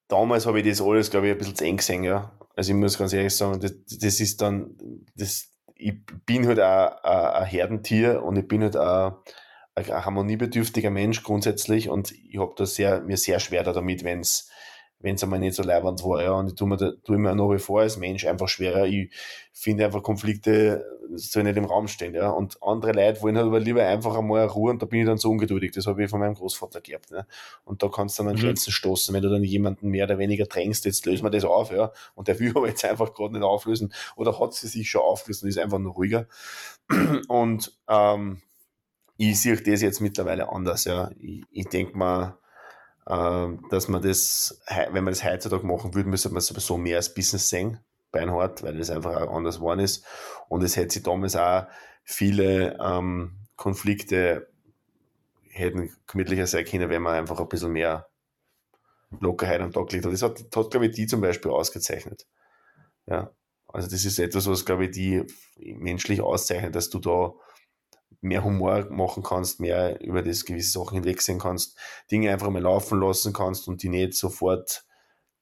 [0.09, 2.03] damals habe ich das alles, glaube ich, ein bisschen zu eng gesehen.
[2.03, 2.37] Ja.
[2.55, 4.75] Also ich muss ganz ehrlich sagen, das, das ist dann,
[5.15, 5.93] das, ich
[6.25, 9.23] bin halt auch ein Herdentier und ich bin halt auch
[9.75, 14.49] ein harmoniebedürftiger Mensch grundsätzlich und ich habe da sehr, mir sehr schwer damit, wenn es
[14.99, 16.21] wenn es einmal nicht so leibend war.
[16.21, 16.33] Ja.
[16.33, 18.85] Und ich tue mir, tue mir nach wie vor als Mensch einfach schwerer.
[18.85, 19.11] Ich
[19.53, 20.85] finde einfach Konflikte
[21.15, 22.13] soll nicht im Raum stehen.
[22.13, 22.29] Ja.
[22.29, 25.17] Und andere Leute wollen halt aber lieber einfach einmal Ruhe und da bin ich dann
[25.17, 25.71] so ungeduldig.
[25.71, 27.11] Das habe ich von meinem Großvater gehabt.
[27.11, 27.25] Ne.
[27.63, 28.45] Und da kannst du dann an mhm.
[28.45, 31.71] Grenzen stoßen, wenn du dann jemanden mehr oder weniger drängst, jetzt lösen wir das auf.
[31.71, 31.91] Ja.
[32.15, 35.43] Und der will aber jetzt einfach gerade nicht auflösen oder hat sie sich schon aufgelöst
[35.43, 36.27] und ist einfach nur ruhiger.
[37.27, 38.41] Und ähm,
[39.17, 40.85] ich sehe das jetzt mittlerweile anders.
[40.85, 41.11] Ja.
[41.19, 42.37] Ich, ich denke mal,
[43.09, 47.49] dass man das, wenn man das heutzutage machen würde, müsste man sowieso mehr als Business
[47.49, 47.79] sehen,
[48.11, 50.05] beinhart, weil das einfach auch anders geworden ist.
[50.47, 51.65] Und es hätte sich damals auch
[52.03, 54.47] viele ähm, Konflikte
[55.49, 58.07] hätten gemütlicher sein können, wenn man einfach ein bisschen mehr
[59.19, 60.05] Lockerheit am Tag legt.
[60.05, 62.27] Und das hat, hat, glaube ich, die zum Beispiel ausgezeichnet.
[63.07, 63.31] Ja.
[63.67, 65.23] Also das ist etwas, was, glaube ich, die
[65.57, 67.33] menschlich auszeichnet, dass du da
[68.21, 71.77] mehr Humor machen kannst, mehr über das gewisse Sachen hinwegsehen kannst,
[72.11, 74.83] Dinge einfach mal laufen lassen kannst und die nicht sofort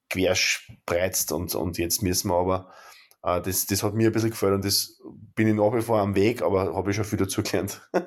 [0.09, 2.71] querspreizt und, und jetzt müssen wir aber,
[3.23, 5.01] äh, das, das hat mir ein bisschen gefällt und das
[5.35, 7.81] bin ich nach wie vor am Weg, aber habe ich schon viel dazu gelernt.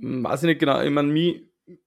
[0.00, 1.44] Hm, weiß ich nicht genau, ich meine, mich,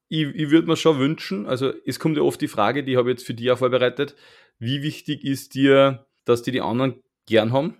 [0.08, 3.10] ich, ich würde mir schon wünschen, also es kommt ja oft die Frage, die habe
[3.10, 4.16] ich jetzt für dich auch vorbereitet,
[4.58, 7.76] wie wichtig ist dir, dass die die anderen gern haben?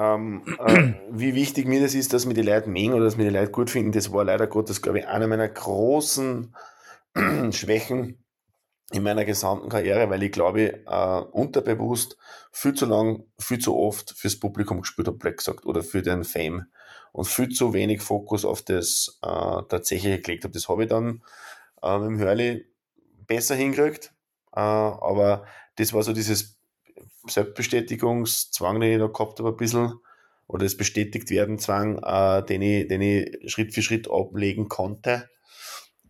[0.00, 3.24] Ähm, äh, wie wichtig mir das ist, dass mir die Leute mögen oder dass mir
[3.24, 6.56] die Leute gut finden, das war leider Gottes, glaube ich, eine meiner großen
[7.50, 8.24] Schwächen
[8.92, 12.16] in meiner gesamten Karriere, weil ich glaube, äh, unterbewusst
[12.50, 16.24] viel zu lang, viel zu oft fürs Publikum gespielt habe, Black gesagt, oder für den
[16.24, 16.64] Fame
[17.12, 19.28] und viel zu wenig Fokus auf das äh,
[19.68, 20.54] tatsächliche gelegt habe.
[20.54, 21.22] Das habe ich dann
[21.82, 22.66] äh, mit dem Hurley
[23.26, 24.14] besser hingekriegt,
[24.56, 25.44] äh, aber
[25.76, 26.59] das war so dieses
[27.26, 29.94] Selbstbestätigungszwang, den ich da gehabt habe, ein bisschen,
[30.46, 35.28] oder das bestätigt werden Zwang, äh, den, ich, den ich Schritt für Schritt ablegen konnte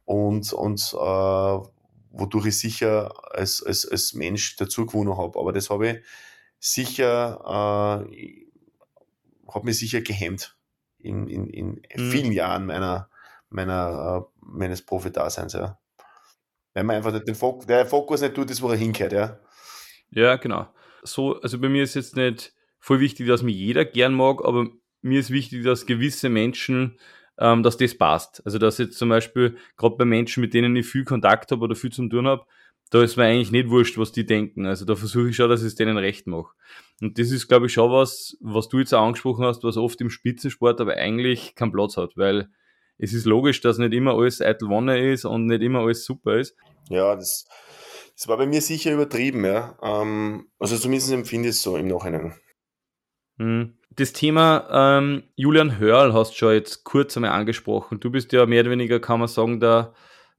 [0.04, 1.68] und, und äh,
[2.10, 5.38] wodurch ich sicher als, als, als Mensch dazu gewonnen habe.
[5.38, 5.96] Aber das habe ich
[6.58, 10.56] sicher, äh, hat mich sicher gehemmt
[10.98, 12.10] in, in, in mhm.
[12.10, 13.10] vielen Jahren meiner,
[13.50, 15.78] meiner, äh, meines Profi-Daseins, ja.
[16.72, 19.38] Wenn man einfach den Fokus, der Fokus nicht tut, ist, wo er hinkehrt, ja.
[20.10, 20.68] Ja, genau.
[21.02, 24.68] So, also bei mir ist jetzt nicht voll wichtig, dass mich jeder gern mag, aber
[25.02, 26.98] mir ist wichtig, dass gewisse Menschen,
[27.38, 28.42] ähm, dass das passt.
[28.44, 31.74] Also dass jetzt zum Beispiel gerade bei Menschen, mit denen ich viel Kontakt habe oder
[31.74, 32.44] viel zu tun habe,
[32.90, 34.66] da ist mir eigentlich nicht wurscht, was die denken.
[34.66, 36.52] Also da versuche ich schon, dass ich es denen recht mache.
[37.00, 40.00] Und das ist, glaube ich, schon was, was du jetzt auch angesprochen hast, was oft
[40.00, 42.48] im Spitzensport aber eigentlich keinen Platz hat, weil
[42.98, 46.38] es ist logisch, dass nicht immer alles eitel Wonne ist und nicht immer alles super
[46.38, 46.54] ist.
[46.90, 47.46] Ja, das,
[48.20, 49.78] das war bei mir sicher übertrieben, ja.
[49.82, 52.34] Ähm, also zumindest empfinde ich es so im Nachhinein.
[53.38, 53.78] Hm.
[53.96, 57.98] Das Thema ähm, Julian Hörl hast du schon jetzt kurz einmal angesprochen.
[57.98, 59.94] Du bist ja mehr oder weniger, kann man sagen, der,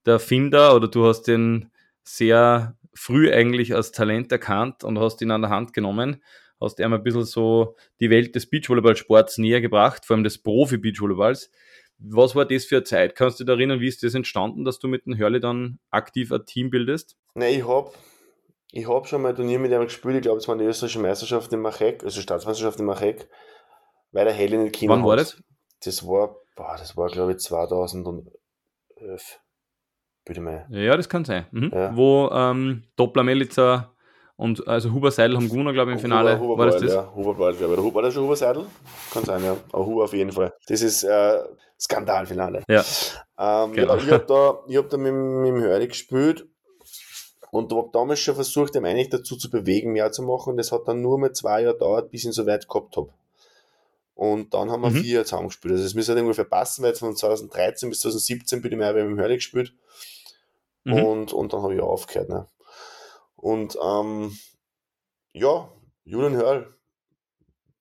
[0.05, 1.71] der Finder oder du hast den
[2.03, 6.21] sehr früh eigentlich als Talent erkannt und hast ihn an der Hand genommen.
[6.61, 11.49] Hast ihm ein bisschen so die Welt des Beachvolleyballsports näher gebracht, vor allem des Profi-Beachvolleyballs.
[11.97, 13.15] Was war das für eine Zeit?
[13.15, 16.31] Kannst du dich erinnern, wie ist das entstanden, dass du mit dem Hörli dann aktiv
[16.31, 17.17] ein Team bildest?
[17.33, 17.91] Nein, ich habe
[18.71, 20.15] ich hab schon mal ein Turnier mit ihm gespielt.
[20.15, 23.29] Ich glaube, es war die österreichische Meisterschaft in Machek, also Staatsmeisterschaft in Machek,
[24.11, 25.41] weil der Heli nicht Kinder Wann war das?
[25.83, 28.31] Das war, boah, das war glaube ich 2011
[30.25, 30.67] bitte mal.
[30.69, 31.47] Ja, das kann sein.
[31.51, 31.71] Mhm.
[31.73, 31.95] Ja.
[31.95, 33.93] Wo ähm, Doppler Melitzer
[34.35, 36.39] und also Huber Seidel haben gewonnen, glaube ich, im Finale.
[36.39, 36.93] Huber, Huber war das das?
[36.93, 37.93] Ja, Huber Ball, glaube ich.
[37.93, 38.65] War das schon Huber Seidel?
[39.11, 39.55] Kann sein, ja.
[39.71, 40.53] Aber Huber auf jeden Fall.
[40.67, 41.39] Das ist äh,
[41.79, 42.63] Skandalfinale.
[42.67, 42.83] Ja.
[43.37, 43.95] Ähm, genau.
[43.95, 46.47] ja ich habe da, ich hab da mit, mit dem Hörli gespielt
[47.51, 50.57] und habe damals schon versucht, ihn eigentlich dazu zu bewegen, mehr zu machen.
[50.57, 53.13] Das hat dann nur mal zwei Jahre gedauert, bis ich ihn so weit gehabt habe.
[54.15, 54.95] Und dann haben wir mhm.
[54.95, 55.73] vier Jahre zusammengespielt.
[55.73, 59.03] Also es müsste halt ungefähr passen, weil von 2013 bis 2017 bin ich mehr mit
[59.03, 59.73] dem Hörli gespielt.
[60.85, 60.93] Mhm.
[60.93, 62.29] Und, und dann habe ich aufgehört.
[62.29, 62.47] Ne?
[63.35, 64.37] Und ähm,
[65.33, 65.69] ja,
[66.05, 66.73] Julian Hörl,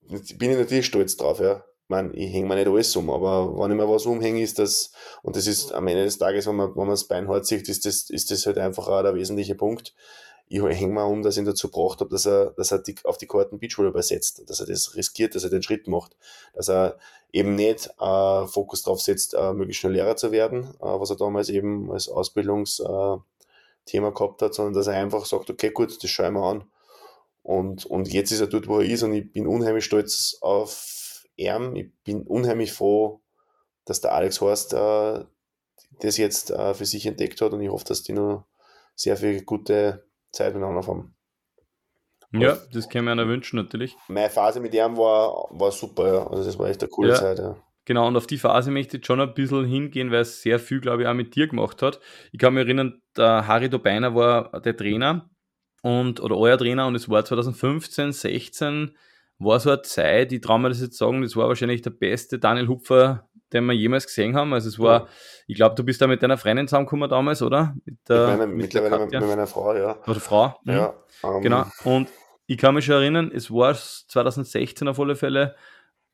[0.09, 1.63] bin ich natürlich stolz drauf, ja.
[1.91, 4.59] Ich meine, ich hänge mir nicht alles um, aber wenn ich mir was umhänge, ist
[4.59, 7.67] das, und das ist am Ende des Tages, wenn man, wenn man das Beinhalt sieht,
[7.67, 9.93] ist das, ist das halt einfach auch der wesentliche Punkt.
[10.47, 12.95] Ich hänge mir um, dass ich ihn dazu gebracht habe, dass er, dass er die,
[13.03, 16.15] auf die Karten Beachvolleyball setzt, dass er das riskiert, dass er den Schritt macht,
[16.53, 16.97] dass er
[17.33, 21.17] eben nicht äh, Fokus drauf setzt, äh, möglichst schnell Lehrer zu werden, äh, was er
[21.17, 23.25] damals eben als Ausbildungsthema
[24.07, 26.63] äh, gehabt hat, sondern dass er einfach sagt, okay, gut, das schauen wir an.
[27.43, 31.00] Und, und jetzt ist er dort, wo er ist und ich bin unheimlich stolz auf
[31.35, 31.75] ihn.
[31.75, 33.21] Ich bin unheimlich froh,
[33.85, 35.25] dass der Alex Horst äh,
[35.99, 38.45] das jetzt äh, für sich entdeckt hat und ich hoffe, dass die noch
[38.95, 41.15] sehr viel gute Zeit miteinander haben.
[42.33, 43.95] Ja, das kann man ja wünschen, natürlich.
[44.07, 46.27] Meine Phase mit ihm war, war super, ja.
[46.27, 47.57] Also das war echt eine coole ja, Zeit, ja.
[47.83, 50.79] Genau, und auf die Phase möchte ich schon ein bisschen hingehen, weil es sehr viel,
[50.79, 51.99] glaube ich, auch mit dir gemacht hat.
[52.31, 55.29] Ich kann mich erinnern, der Harry Dobeiner war der Trainer
[55.81, 58.95] und, oder euer Trainer und es war 2015, 16
[59.43, 62.39] war so eine Zeit, ich traue mir das jetzt sagen, das war wahrscheinlich der beste
[62.39, 64.53] Daniel Hupfer, den wir jemals gesehen haben.
[64.53, 65.07] Also es war, ja.
[65.47, 67.75] ich glaube, du bist da mit deiner Freundin zusammengekommen damals, oder?
[67.85, 69.97] Mit der, meine, mit mittlerweile mit meiner Frau, ja.
[70.07, 70.55] Oder Frau.
[70.63, 70.71] Mhm.
[70.73, 70.93] Ja.
[71.23, 71.65] Um, genau.
[71.83, 72.09] Und
[72.47, 75.55] ich kann mich schon erinnern, es war 2016 auf alle Fälle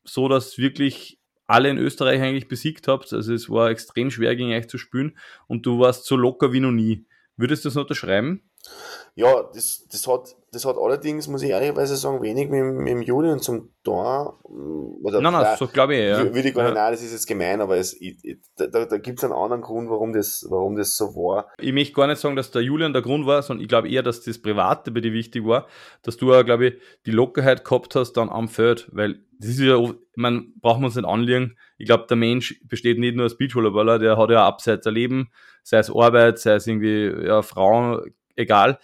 [0.03, 3.11] so, dass wirklich alle in Österreich eigentlich besiegt habt.
[3.13, 5.17] Also es war extrem schwer gegen euch zu spielen
[5.47, 7.05] und du warst so locker wie noch nie.
[7.37, 8.49] Würdest du das noch unterschreiben?
[9.15, 13.01] Ja, das, das, hat, das hat allerdings, muss ich ehrlicherweise sagen, wenig mit, mit dem
[13.01, 14.39] Julian zum Tor.
[14.47, 16.23] Mm, oder nein, nein, so glaube ich, ja.
[16.23, 18.17] Würde ich gar nicht, nein, das ist jetzt gemein, aber es, ich,
[18.55, 21.47] da, da gibt es einen anderen Grund, warum das, warum das so war.
[21.59, 24.03] Ich möchte gar nicht sagen, dass der Julian der Grund war, sondern ich glaube eher,
[24.03, 25.67] dass das Private bei dir wichtig war,
[26.03, 26.73] dass du, glaube ich,
[27.05, 29.77] die Lockerheit gehabt hast dann am Feld, weil das ist ja,
[30.15, 31.57] man braucht man uns nicht anlegen.
[31.77, 35.29] Ich glaube, der Mensch besteht nicht nur als Beachvolleyballer, der hat ja abseits ein Leben,
[35.63, 38.79] sei es Arbeit, sei es irgendwie ja, Frauen, egal.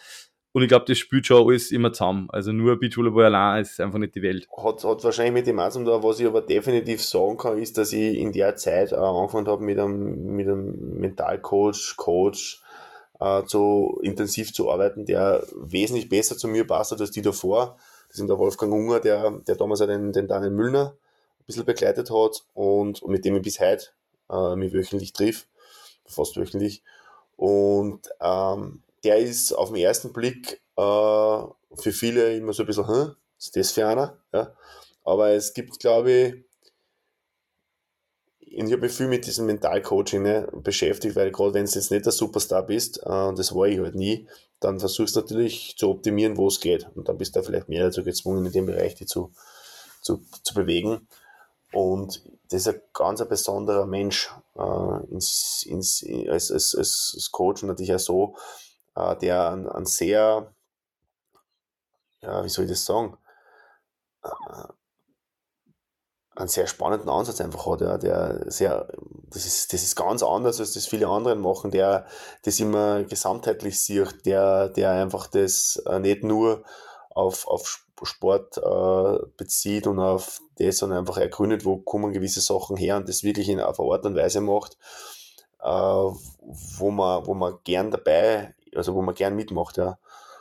[0.53, 2.27] Und ich glaube, das spielt schon alles immer zusammen.
[2.31, 4.47] Also nur Beachvolleyball allein ist einfach nicht die Welt.
[4.55, 7.91] Hat, hat wahrscheinlich mit dem zu tun, was ich aber definitiv sagen kann, ist, dass
[7.91, 12.61] ich in der Zeit äh, angefangen habe, mit einem, mit einem Mentalcoach, Coach,
[13.19, 17.75] äh, so intensiv zu arbeiten, der wesentlich besser zu mir passt als die davor.
[18.09, 20.93] Das ist der Wolfgang Unger, der, der damals auch den, den Daniel Müllner
[21.39, 23.87] ein bisschen begleitet hat und, und mit dem ich bis heute
[24.29, 25.47] äh, mich wöchentlich triff,
[26.05, 26.83] fast wöchentlich.
[27.37, 30.81] Und ähm, der ist auf den ersten Blick äh,
[31.75, 34.17] für viele immer so ein bisschen, hm, ist das für einer?
[34.33, 34.55] Ja?
[35.03, 36.35] Aber es gibt, glaube ich,
[38.39, 42.05] ich habe mich viel mit diesem Mentalcoaching ne, beschäftigt, weil gerade wenn du jetzt nicht
[42.05, 44.27] der Superstar bist, äh, und das war ich halt nie,
[44.59, 46.87] dann versuchst du natürlich zu optimieren, wo es geht.
[46.95, 49.33] Und dann bist du vielleicht mehr dazu gezwungen, in dem Bereich die zu,
[50.01, 51.07] zu, zu bewegen.
[51.73, 57.63] Und das ist ein ganz ein besonderer Mensch äh, ins, ins, als, als, als Coach
[57.63, 58.35] und natürlich auch so,
[58.95, 60.53] äh, der ein, ein sehr,
[62.21, 63.17] ja, wie soll ich das sagen,
[66.35, 68.87] einen sehr spannenden Ansatz einfach hat, ja, der sehr,
[69.29, 72.07] das ist, das ist ganz anders, als das viele anderen machen, der
[72.43, 76.63] das immer gesamtheitlich sieht, der, der einfach das äh, nicht nur
[77.11, 82.75] auf, auf Sport äh, bezieht und auf das, sondern einfach ergründet, wo kommen gewisse Sachen
[82.77, 84.77] her und das wirklich in, auf eine Art und Weise macht,
[85.61, 89.97] äh, wo man, wo man gern dabei, also wo man gern mitmacht, ja.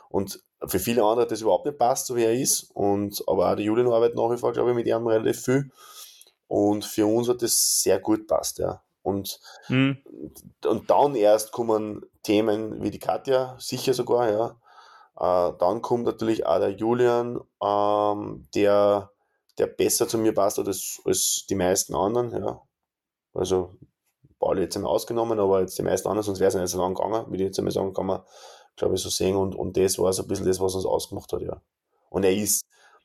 [0.09, 2.69] Und für viele andere hat das überhaupt nicht passt, so wie er ist.
[2.73, 5.71] Und, aber auch die Julian arbeitet nach wie vor, glaube ich, mit ihm relativ viel.
[6.47, 8.83] Und für uns hat das sehr gut passt, ja.
[9.01, 9.97] Und, mhm.
[10.65, 14.59] und dann erst kommen Themen wie die Katja, sicher sogar, ja.
[15.19, 19.11] Äh, dann kommt natürlich auch der Julian, ähm, der,
[19.57, 22.61] der besser zu mir passt als, als die meisten anderen, ja.
[23.33, 23.75] Also,
[24.43, 26.93] Pauli jetzt einmal ausgenommen, aber jetzt die meisten anderen, sonst wäre es nicht so lang
[26.93, 28.21] gegangen, würde ich jetzt einmal sagen, kann man
[28.75, 29.35] glaube ich, so sehen.
[29.35, 31.61] Und, und das war so ein bisschen das, was uns ausgemacht hat, ja.
[32.09, 32.63] Und er ist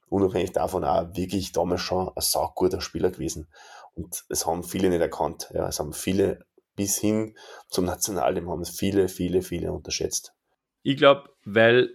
[0.08, 3.48] unabhängig davon auch wirklich damals schon ein sauguter Spieler gewesen.
[3.94, 5.50] Und es haben viele nicht erkannt.
[5.52, 6.44] Ja, es haben viele
[6.76, 7.36] bis hin
[7.68, 10.32] zum Nationalteam haben es viele, viele, viele unterschätzt.
[10.82, 11.90] Ich glaube, weil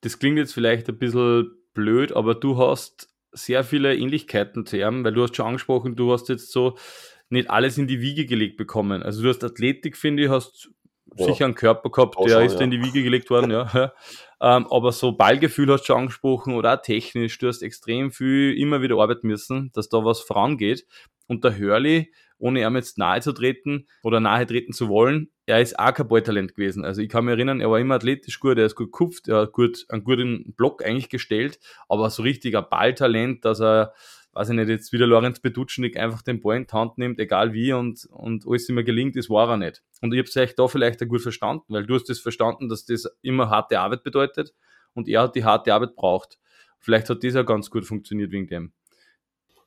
[0.00, 5.04] das klingt jetzt vielleicht ein bisschen blöd, aber du hast sehr viele Ähnlichkeiten zu ihm,
[5.04, 6.76] weil du hast schon angesprochen, du hast jetzt so
[7.28, 9.02] nicht alles in die Wiege gelegt bekommen.
[9.02, 10.70] Also du hast Athletik, finde ich, hast
[11.16, 11.26] ja.
[11.26, 12.60] sicher einen Körper gehabt, der schon, ist ja.
[12.60, 13.92] in die Wiege gelegt worden, ja.
[14.40, 18.56] ähm, aber so Ballgefühl hast du schon angesprochen oder auch technisch, du hast extrem viel
[18.58, 20.86] immer wieder arbeiten müssen, dass da was vorangeht.
[21.28, 25.60] Und der Hurley, ohne ihm jetzt nahe zu treten oder nahe treten zu wollen, er
[25.60, 26.84] ist auch kein Balltalent gewesen.
[26.84, 29.42] Also ich kann mich erinnern, er war immer athletisch gut, er ist gut gekupft, er
[29.42, 31.58] hat gut, einen guten Block eigentlich gestellt,
[31.88, 33.94] aber so richtig ein Balltalent, dass er
[34.36, 37.54] weiß ich nicht, jetzt wieder Lorenz Bedutschnik einfach den Ball in die Hand nimmt, egal
[37.54, 39.82] wie, und, und alles immer gelingt, das war er nicht.
[40.02, 42.84] Und ich habe es da vielleicht auch gut verstanden, weil du hast das verstanden, dass
[42.84, 44.54] das immer harte Arbeit bedeutet
[44.92, 46.38] und er hat die harte Arbeit braucht.
[46.80, 48.72] Vielleicht hat das auch ganz gut funktioniert wegen dem.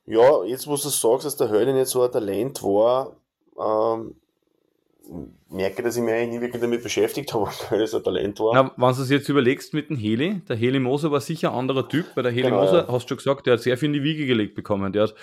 [0.06, 3.16] Ja, jetzt wo du sagst, dass der Höllen jetzt so ein Talent war,
[3.58, 4.14] ähm,
[5.48, 8.54] merke, dass ich mich eigentlich nie wirklich damit beschäftigt habe, weil das ein Talent war.
[8.54, 11.58] Na, wenn du es jetzt überlegst mit dem Heli, der Heli Moser war sicher ein
[11.58, 12.88] anderer Typ, weil der Heli genau, Moser, ja.
[12.88, 14.92] hast du schon gesagt, der hat sehr viel in die Wiege gelegt bekommen.
[14.92, 15.14] Der hat,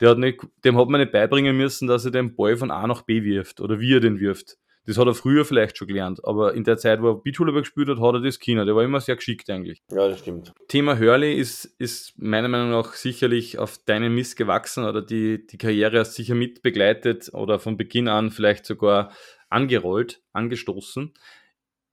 [0.00, 2.86] der hat nicht, dem hat man nicht beibringen müssen, dass er den Ball von A
[2.86, 4.56] nach B wirft oder wie er den wirft.
[4.86, 7.88] Das hat er früher vielleicht schon gelernt, aber in der Zeit, wo er Beachvolleyball gespielt
[7.88, 8.66] hat, hat er das Kinder.
[8.66, 9.82] Der war immer sehr geschickt eigentlich.
[9.90, 10.52] Ja, das stimmt.
[10.68, 15.56] Thema Hurley ist, ist meiner Meinung nach sicherlich auf deinen Mist gewachsen oder die, die
[15.56, 19.10] Karriere hast sicher mit begleitet oder von Beginn an vielleicht sogar
[19.48, 21.14] angerollt, angestoßen.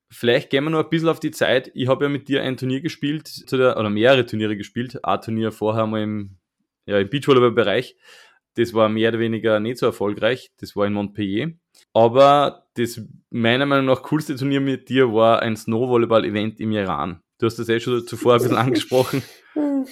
[0.09, 1.71] Vielleicht gehen wir noch ein bisschen auf die Zeit.
[1.73, 5.05] Ich habe ja mit dir ein Turnier gespielt, zu der, oder mehrere Turniere gespielt.
[5.05, 6.37] Ein Turnier vorher mal im,
[6.85, 7.95] ja, im Beachvolleyball-Bereich.
[8.55, 10.51] Das war mehr oder weniger nicht so erfolgreich.
[10.57, 11.53] Das war in Montpellier.
[11.93, 17.21] Aber das meiner Meinung nach coolste Turnier mit dir war ein Snowvolleyball-Event im Iran.
[17.37, 19.23] Du hast das eh schon zuvor ein bisschen angesprochen.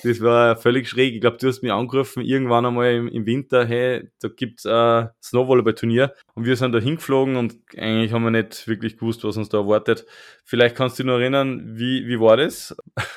[0.04, 1.16] Das war völlig schräg.
[1.16, 5.10] Ich glaube, du hast mich angerufen irgendwann einmal im, im Winter, hey, da gibt's ein
[5.22, 6.14] Snowvolleyball-Turnier.
[6.36, 9.60] Und wir sind da hingeflogen und eigentlich haben wir nicht wirklich gewusst, was uns da
[9.60, 10.06] erwartet.
[10.46, 12.76] Vielleicht kannst du dich noch erinnern, wie, wie war das?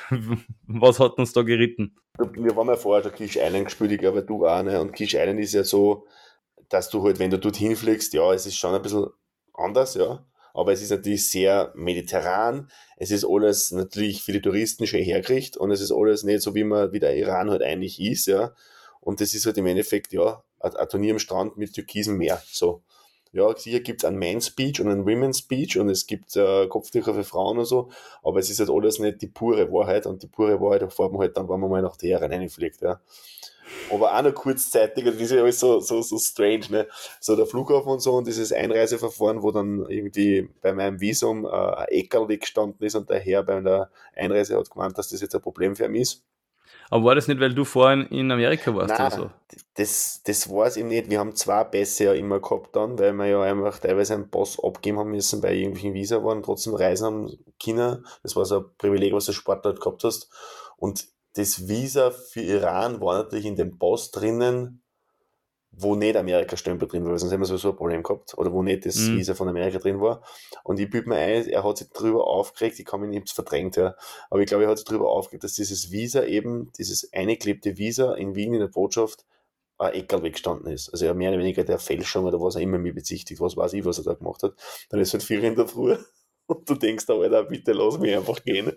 [0.67, 1.95] was hat uns da geritten?
[2.33, 4.81] Wir waren ja vorher der Kish Island gespielt, ich glaube, du auch, ne?
[4.81, 6.07] Und Kish Island ist ja so,
[6.73, 9.07] dass du halt, wenn du dort hinfliegst, ja, es ist schon ein bisschen
[9.53, 12.69] anders, ja aber es ist natürlich sehr mediterran.
[12.97, 16.53] Es ist alles natürlich für die Touristen schön hergerichtet und es ist alles nicht so,
[16.55, 18.53] wie man, wie der Iran halt eigentlich ist, ja.
[19.01, 22.83] Und das ist halt im Endeffekt, ja, ein, Turnier am Strand mit türkisem Meer, so.
[23.31, 26.67] Ja, hier gibt es einen Men's Beach und einen Women's Beach und es gibt äh,
[26.67, 27.89] Kopftücher für Frauen und so,
[28.21, 31.21] aber es ist halt alles nicht die pure Wahrheit und die pure Wahrheit erfahrt man
[31.21, 33.01] halt dann, wenn man mal nach Teheran reinfliegt, ja
[33.91, 36.87] aber auch noch kurzzeitig, das ist ja alles so, so, so strange, ne?
[37.19, 41.49] So der Flughafen und so und dieses Einreiseverfahren, wo dann irgendwie bei meinem Visum äh,
[41.49, 45.35] ein Eckerl weggestanden ist und der Herr bei der Einreise hat gemeint, dass das jetzt
[45.35, 46.23] ein Problem für mich ist.
[46.89, 49.31] Aber war das nicht, weil du vorhin in Amerika warst Nein, oder so?
[49.75, 51.09] Das, das war es eben nicht.
[51.09, 54.59] Wir haben zwei Pässe ja immer gehabt dann, weil wir ja einfach teilweise einen Pass
[54.61, 58.05] abgeben haben müssen bei irgendwelchen Visa waren, trotzdem reisen haben können.
[58.21, 60.29] Das war so ein Privileg, was du Sportler gehabt hast.
[60.77, 64.83] Und das Visa für Iran war natürlich in dem Pass drinnen,
[65.75, 68.85] wo nicht Amerika-Stempel drin war, sonst hätten wir sowieso ein Problem gehabt, oder wo nicht
[68.85, 69.17] das mhm.
[69.17, 70.21] Visa von Amerika drin war.
[70.63, 73.75] Und ich büte mir ein, er hat sich darüber aufgeregt, ich kann mich nicht verdrängt,
[73.75, 73.95] ja.
[74.29, 78.13] aber ich glaube, er hat sich darüber aufgeregt, dass dieses Visa eben, dieses eingeklebte Visa
[78.13, 79.25] in Wien in der Botschaft,
[79.79, 80.89] ein Eckerl weggestanden ist.
[80.89, 83.73] Also er mehr oder weniger der Fälschung oder was er immer mir bezichtigt, was weiß
[83.73, 84.53] ich, was er da gemacht hat.
[84.89, 85.97] Dann ist halt viel in der Früh
[86.47, 88.71] und du denkst, Alter, bitte lass mich einfach gehen.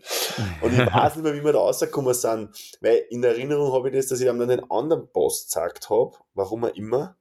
[0.63, 2.51] Und ich weiß nicht mehr, wie wir da rausgekommen sind,
[2.81, 6.65] weil in Erinnerung habe ich das, dass ich dann einen anderen Boss gesagt habe, warum
[6.65, 7.17] er immer.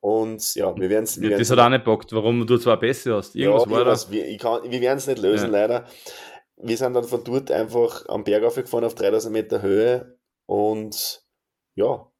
[0.00, 1.16] Und ja, wir werden es.
[1.16, 3.36] Ja, das hat auch nicht bockt, warum du zwar besser hast.
[3.36, 4.10] Irgendwas ja, war das.
[4.10, 5.60] Wir, wir werden es nicht lösen, ja.
[5.60, 5.86] leider.
[6.56, 11.22] Wir sind dann von dort einfach am Berg aufgefahren auf 3000 Meter Höhe Und
[11.74, 12.10] ja,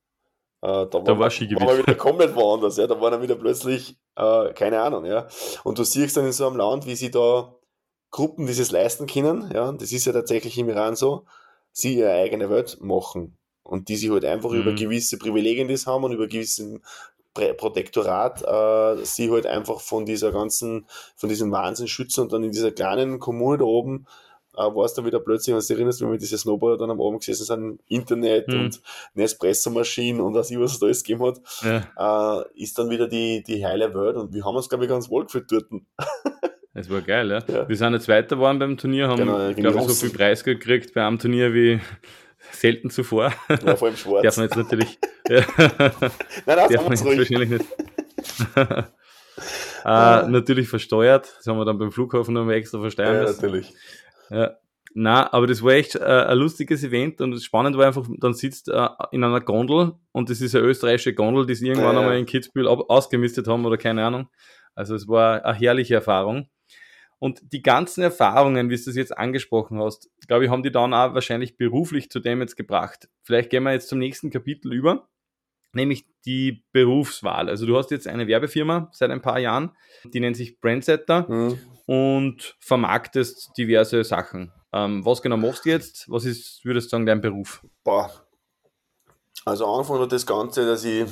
[0.62, 1.66] äh, da, da war, war Skigebiet.
[1.66, 2.86] War wieder komplett woanders, ja.
[2.86, 5.28] Da war dann wieder plötzlich, äh, keine Ahnung, ja.
[5.64, 7.54] Und du siehst dann in so einem Land, wie sie da
[8.10, 11.24] Gruppen dieses leisten können, ja, das ist ja tatsächlich im Iran so,
[11.72, 14.60] sie ihre eigene Welt machen und die sich halt einfach mhm.
[14.60, 16.82] über gewisse Privilegien das haben und über gewissen
[17.32, 22.50] Protektorat äh, sie halt einfach von dieser ganzen, von diesem Wahnsinn schützen und dann in
[22.50, 24.06] dieser kleinen Kommune da oben
[24.56, 27.00] äh, war es dann wieder plötzlich, was du erinnerst, wenn wir diese Snowboarder dann am
[27.00, 28.60] Abend gesessen sind, Internet mhm.
[28.60, 28.82] und
[29.14, 32.40] Nespresso-Maschinen und was ich was es da alles gegeben hat, ja.
[32.40, 35.08] äh, ist dann wieder die, die heile Welt und wir haben uns, glaube ich, ganz
[35.10, 35.66] wohl gefühlt dort.
[36.72, 37.42] Es war geil, ja?
[37.52, 37.68] ja.
[37.68, 40.94] Wir sind jetzt weiter geworden beim Turnier, haben, genau, glaube ich, so viel Preis gekriegt
[40.94, 41.80] bei einem Turnier wie
[42.52, 43.32] selten zuvor.
[43.48, 44.22] Ja, vor allem schwarz.
[44.22, 44.98] Darf man jetzt natürlich.
[45.28, 45.40] ja.
[45.58, 46.10] Nein,
[46.46, 47.64] das darf man jetzt wahrscheinlich nicht.
[49.84, 51.34] äh, natürlich versteuert.
[51.38, 53.40] Das haben wir dann beim Flughafen nochmal extra versteuern ja, müssen.
[53.40, 53.72] natürlich.
[54.30, 54.56] Ja.
[54.92, 58.34] Na, aber das war echt äh, ein lustiges Event und das Spannende war einfach, dann
[58.34, 62.00] sitzt äh, in einer Gondel und das ist eine österreichische Gondel, die sie irgendwann ja.
[62.00, 64.28] einmal in Kitzbühel ausgemistet haben oder keine Ahnung.
[64.74, 66.48] Also es war eine herrliche Erfahrung.
[67.20, 70.94] Und die ganzen Erfahrungen, wie du es jetzt angesprochen hast, glaube ich, haben die dann
[70.94, 73.08] auch wahrscheinlich beruflich zu dem jetzt gebracht.
[73.22, 75.06] Vielleicht gehen wir jetzt zum nächsten Kapitel über,
[75.72, 77.48] nämlich die Berufswahl.
[77.48, 79.70] Also du hast jetzt eine Werbefirma seit ein paar Jahren,
[80.04, 81.58] die nennt sich Brandsetter mhm.
[81.86, 84.52] und vermarktest diverse Sachen.
[84.72, 86.10] Ähm, was genau machst du jetzt?
[86.10, 87.64] Was ist, würdest du sagen, dein Beruf?
[87.84, 88.10] Boah.
[89.44, 91.06] Also angefangen hat das Ganze, dass ich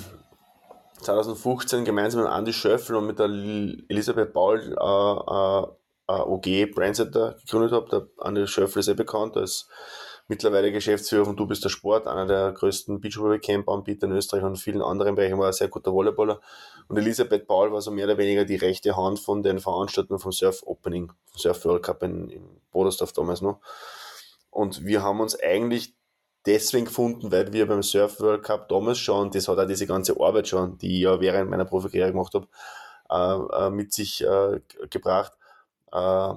[1.00, 5.78] 2015 gemeinsam mit Andy Schöffel und mit der Elisabeth Paul äh,
[6.08, 7.88] äh, OG Brandsetter gegründet habe.
[7.90, 9.68] Der Andi Schöffel ist sehr bekannt als
[10.28, 14.82] mittlerweile Geschäftsführer von Du bist der Sport, einer der größten Beachvolleyball-Camp-Anbieter in Österreich und vielen
[14.82, 16.40] anderen Bereichen, war ein sehr guter Volleyballer.
[16.86, 20.32] Und Elisabeth Paul war so mehr oder weniger die rechte Hand von den Veranstaltungen vom
[20.32, 23.60] Surf Opening, vom Surf World Cup in, in Bodersdorf damals noch.
[24.50, 25.94] Und wir haben uns eigentlich
[26.44, 30.20] deswegen gefunden, weil wir beim Surf World Cup damals schon, das hat auch diese ganze
[30.20, 32.48] Arbeit schon, die ich ja während meiner Profikarriere gemacht habe,
[33.10, 34.60] äh, äh mit sich äh,
[34.90, 35.32] gebracht,
[35.90, 36.32] äh,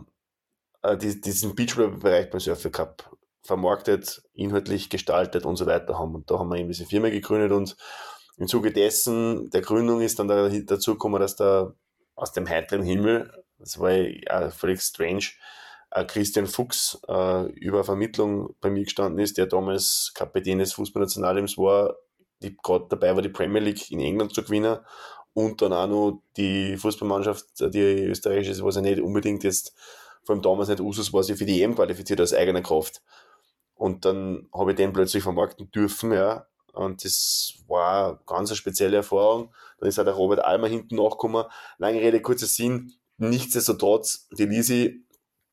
[0.82, 6.16] äh diesen Beachvolleyball-Bereich beim Surfer Cup vermarktet, inhaltlich gestaltet und so weiter haben.
[6.16, 7.76] Und da haben wir eben diese Firma gegründet und
[8.38, 11.74] im Zuge dessen, der Gründung ist dann da, dazu gekommen, dass da
[12.16, 15.26] aus dem heiteren Himmel, das war ja völlig strange,
[15.92, 21.58] äh, Christian Fuchs äh, über Vermittlung bei mir gestanden ist, der damals Kapitän des Fußballnationalteams
[21.58, 21.96] war,
[22.42, 24.80] die gerade dabei war, die Premier League in England zu gewinnen
[25.34, 29.74] und dann auch noch die Fußballmannschaft, die österreichische was ja nicht unbedingt jetzt,
[30.24, 33.02] vor allem damals nicht Usus war, sie für die EM qualifiziert aus eigener Kraft.
[33.82, 36.46] Und dann habe ich den plötzlich vermarkten dürfen, ja.
[36.72, 39.52] Und das war eine ganz spezielle Erfahrung.
[39.80, 41.46] Dann ist auch der Robert Almer hinten nachgekommen.
[41.80, 42.94] Lange Rede, kurzer Sinn.
[43.18, 45.04] Nichtsdestotrotz, die Lisi,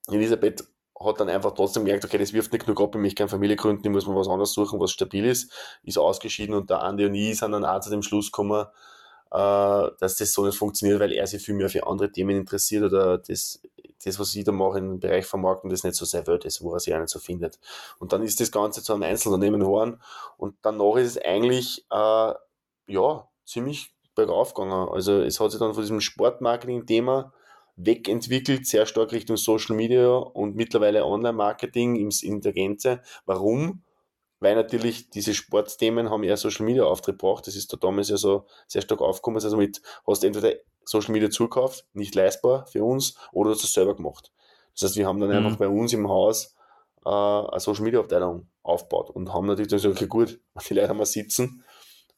[0.09, 0.63] Elisabeth
[1.01, 3.57] hat dann einfach trotzdem gemerkt, okay, das wirft nicht genug ab, ich möchte keine Familie
[3.57, 5.51] gründen, ich muss mir was anderes suchen, was stabil ist,
[5.83, 8.67] ist ausgeschieden und der Andi und ich sind dann auch zu dem Schluss gekommen,
[9.31, 12.85] äh, dass das so nicht funktioniert, weil er sich viel mehr für andere Themen interessiert
[12.85, 13.63] oder das,
[14.05, 16.73] das was ich da mache im Bereich Vermarktung, das nicht so sehr wird ist, wo
[16.73, 17.59] er sich auch nicht so findet.
[17.99, 20.01] Und dann ist das Ganze zu einem Einzelunternehmen geworden
[20.37, 22.33] und danach ist es eigentlich, äh,
[22.87, 24.89] ja, ziemlich bergauf gegangen.
[24.89, 27.33] Also es hat sich dann von diesem Sportmarketing-Thema
[27.77, 33.03] wegentwickelt, sehr stark Richtung Social Media und mittlerweile Online-Marketing in der Gänze.
[33.25, 33.83] Warum?
[34.41, 37.47] weil natürlich diese Sportthemen haben eher Social Media Auftritt gebracht.
[37.47, 39.43] Das ist da damals ja so sehr stark aufgekommen.
[39.43, 40.55] Also mit hast entweder
[40.89, 44.33] Social Media zukauft, nicht leistbar für uns, oder hast du es selber gemacht.
[44.73, 45.37] Das heißt, wir haben dann mhm.
[45.37, 46.55] einfach bei uns im Haus
[47.05, 50.89] äh, eine Social Media Abteilung aufgebaut und haben natürlich dann gesagt, okay, gut, die Leute
[50.89, 51.63] haben wir sitzen.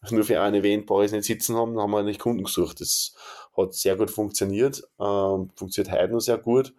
[0.00, 2.44] Also nur für ein Event brauche ich nicht sitzen haben, dann haben wir nicht Kunden
[2.44, 2.80] gesucht.
[2.80, 3.14] Das
[3.56, 6.72] hat sehr gut funktioniert, äh, funktioniert heute noch sehr gut.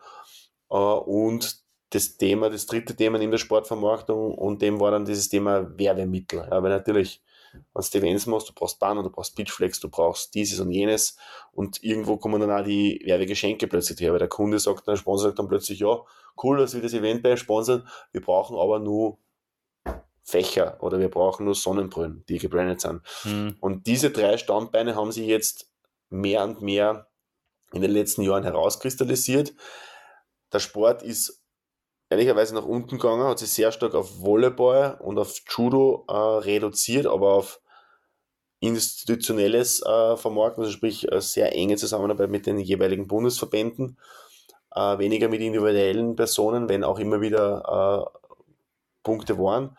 [0.70, 5.28] Äh, und das Thema, das dritte Thema in der Sportvermarktung und dem war dann dieses
[5.28, 6.48] Thema Werbemittel.
[6.50, 7.22] Weil natürlich,
[7.54, 11.18] wenn du Events machst, du brauchst Banner, du brauchst Pitchflex, du brauchst dieses und jenes
[11.52, 15.30] und irgendwo kommen dann auch die Werbegeschenke plötzlich her, weil der Kunde sagt, der Sponsor
[15.30, 16.02] sagt dann plötzlich, ja,
[16.41, 19.18] cool, dass wir das Event bei sponsern, wir brauchen aber nur
[20.24, 23.02] Fächer oder wir brauchen nur Sonnenbrillen, die gebrandet sind.
[23.26, 23.58] Mhm.
[23.60, 25.72] Und diese drei Standbeine haben sich jetzt
[26.10, 27.08] mehr und mehr
[27.74, 29.54] in den letzten Jahren herauskristallisiert.
[30.54, 31.41] Der Sport ist
[32.12, 37.07] ehrlicherweise nach unten gegangen, hat sich sehr stark auf Volleyball und auf Judo äh, reduziert,
[37.07, 37.62] aber auf
[38.59, 43.97] institutionelles äh, Vermarkten, also sprich äh, sehr enge Zusammenarbeit mit den jeweiligen Bundesverbänden,
[44.76, 48.20] äh, weniger mit individuellen Personen, wenn auch immer wieder äh,
[49.03, 49.78] Punkte waren.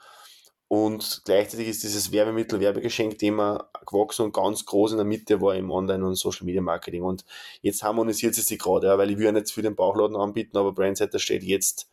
[0.68, 5.70] Und gleichzeitig ist dieses Werbemittel, Werbegeschenk-Thema gewachsen und ganz groß in der Mitte war im
[5.70, 7.02] Online- und Social-Media-Marketing.
[7.02, 7.26] Und
[7.60, 10.72] jetzt harmonisiert es sich gerade, ja, weil ich ja nicht für den Bauchladen anbieten, aber
[10.72, 11.90] Brandsetter steht jetzt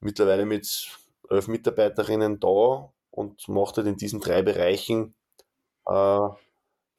[0.00, 0.88] mittlerweile mit
[1.28, 5.14] elf Mitarbeiterinnen da und macht halt in diesen drei Bereichen
[5.86, 6.28] äh,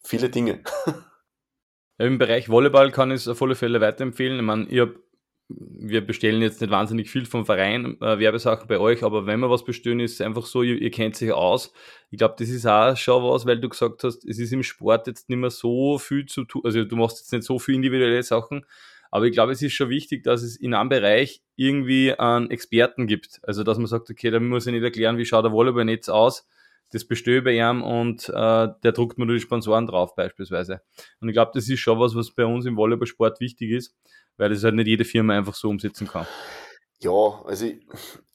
[0.03, 0.63] viele Dinge.
[1.97, 4.37] Im Bereich Volleyball kann ich es auf alle Fälle weiterempfehlen.
[4.37, 4.89] Ich meine, ich
[5.57, 9.49] wir bestellen jetzt nicht wahnsinnig viel vom Verein, äh, Werbesachen bei euch, aber wenn wir
[9.49, 11.73] was bestellen, ist es einfach so, ihr, ihr kennt sich aus.
[12.09, 15.07] Ich glaube, das ist auch schon was, weil du gesagt hast, es ist im Sport
[15.07, 18.23] jetzt nicht mehr so viel zu tun, also du machst jetzt nicht so viel individuelle
[18.23, 18.65] Sachen,
[19.11, 23.07] aber ich glaube, es ist schon wichtig, dass es in einem Bereich irgendwie einen Experten
[23.07, 23.41] gibt.
[23.43, 26.47] Also, dass man sagt, okay, da muss ich nicht erklären, wie schaut der Volleyballnetz aus.
[26.91, 30.81] Das bestehe bei ihm und äh, der druckt mir nur die Sponsoren drauf, beispielsweise.
[31.19, 33.95] Und ich glaube, das ist schon was, was bei uns im Volleyballsport wichtig ist,
[34.37, 36.25] weil das halt nicht jede Firma einfach so umsetzen kann.
[36.99, 37.85] Ja, also ich,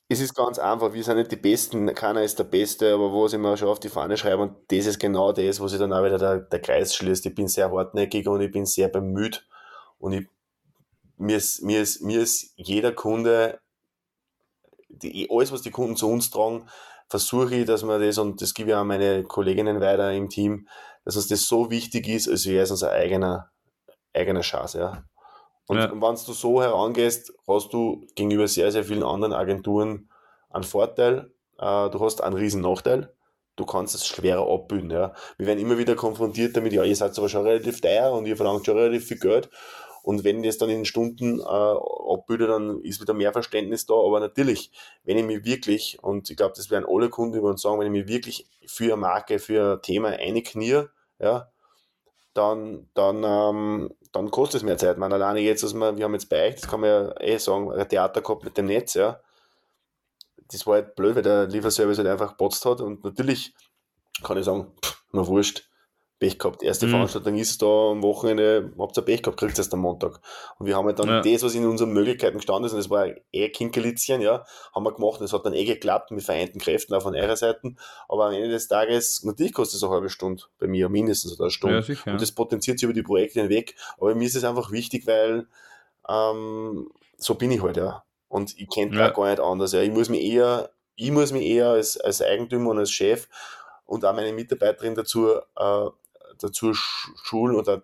[0.09, 3.27] es ist ganz einfach, wir sind nicht die Besten, keiner ist der Beste, aber wo
[3.27, 5.93] ich mir schon auf die Fahne schreibe und das ist genau das, wo sich dann
[5.93, 7.27] auch wieder der, der Kreis schließt.
[7.27, 9.47] Ich bin sehr hartnäckig und ich bin sehr bemüht
[9.99, 10.29] und ich
[11.17, 13.61] mir ist, mir ist, mir ist jeder Kunde,
[14.89, 16.69] die, alles, was die Kunden zu uns tragen,
[17.09, 20.69] versuche ich, dass man das, und das gebe ich auch meine Kolleginnen weiter im Team,
[21.05, 23.51] dass uns das so wichtig ist, als wäre es unser eigener,
[24.13, 25.05] eigener Chance, ja.
[25.69, 25.91] Und ja.
[25.91, 30.09] wenn du so herangehst, hast du gegenüber sehr, sehr vielen anderen Agenturen
[30.51, 33.13] einen Vorteil, äh, du hast einen riesen Nachteil,
[33.57, 35.13] du kannst es schwerer abbilden, ja.
[35.39, 38.37] Wir werden immer wieder konfrontiert damit, ja, ihr seid aber schon relativ teuer und ihr
[38.37, 39.49] verlangt schon relativ viel Geld
[40.07, 43.95] und wenn ich das dann in Stunden äh, abbilde, dann ist wieder mehr Verständnis da.
[43.95, 44.71] Aber natürlich,
[45.03, 47.93] wenn ich mich wirklich, und ich glaube, das werden alle Kunden über uns sagen, wenn
[47.93, 50.85] ich mich wirklich für eine Marke, für ein Thema einknie,
[51.19, 51.51] ja,
[52.35, 54.97] dann, dann, ähm, dann kostet es mehr Zeit.
[54.97, 57.39] Man alleine jetzt, dass wir, wir haben jetzt bei euch, das kann man ja eh
[57.39, 59.21] sagen, ein Theater gehabt mit dem Netz, ja.
[60.53, 62.81] Das war halt blöd, weil der Lieferservice halt einfach gepotzt hat.
[62.81, 63.55] Und natürlich
[64.23, 65.69] kann ich sagen, pff, mir wurscht,
[66.19, 66.63] Pech gehabt.
[66.63, 66.93] Erste mhm.
[66.93, 70.21] Veranstaltung ist da am Wochenende, habt ihr Pech gehabt, kriegt erst am Montag.
[70.59, 71.21] Und wir haben halt dann ja.
[71.21, 74.95] das, was in unseren Möglichkeiten gestanden ist, und das war eher Kinkelitzchen, ja, haben wir
[74.95, 75.21] gemacht.
[75.21, 77.75] Das hat dann eh geklappt mit vereinten Kräften auch von eurer Seite.
[78.09, 81.51] Aber am Ende des Tages, natürlich kostet es eine halbe Stunde bei mir, mindestens eine
[81.51, 81.77] Stunde.
[81.77, 83.75] Ja, sicher, und das potenziert sich über die Projekte hinweg.
[83.99, 85.47] Aber mir ist es einfach wichtig, weil
[86.09, 88.05] ähm, so bin ich halt, ja.
[88.29, 89.11] Und ich kenne ja.
[89.11, 89.73] gar nicht anders.
[89.73, 89.83] Ja.
[89.83, 93.29] Ich muss mich eher, ich muss mich eher als, als Eigentümer und als Chef
[93.85, 95.87] und auch meine Mitarbeiterin dazu äh,
[96.39, 97.83] dazu schulen oder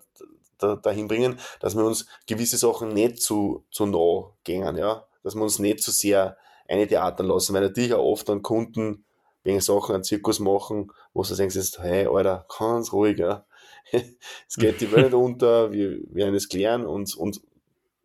[0.59, 5.07] dahin bringen, dass wir uns gewisse Sachen nicht zu, zu nah gehen, ja.
[5.23, 6.37] Dass wir uns nicht zu so sehr
[6.69, 9.05] eine Theatern lassen, weil natürlich auch oft dann Kunden
[9.45, 13.45] wegen Sachen einen Zirkus machen, wo du denkst, hey, Alter, ganz ruhig, ja.
[13.93, 17.41] es geht die Welt unter, wir werden es klären und, und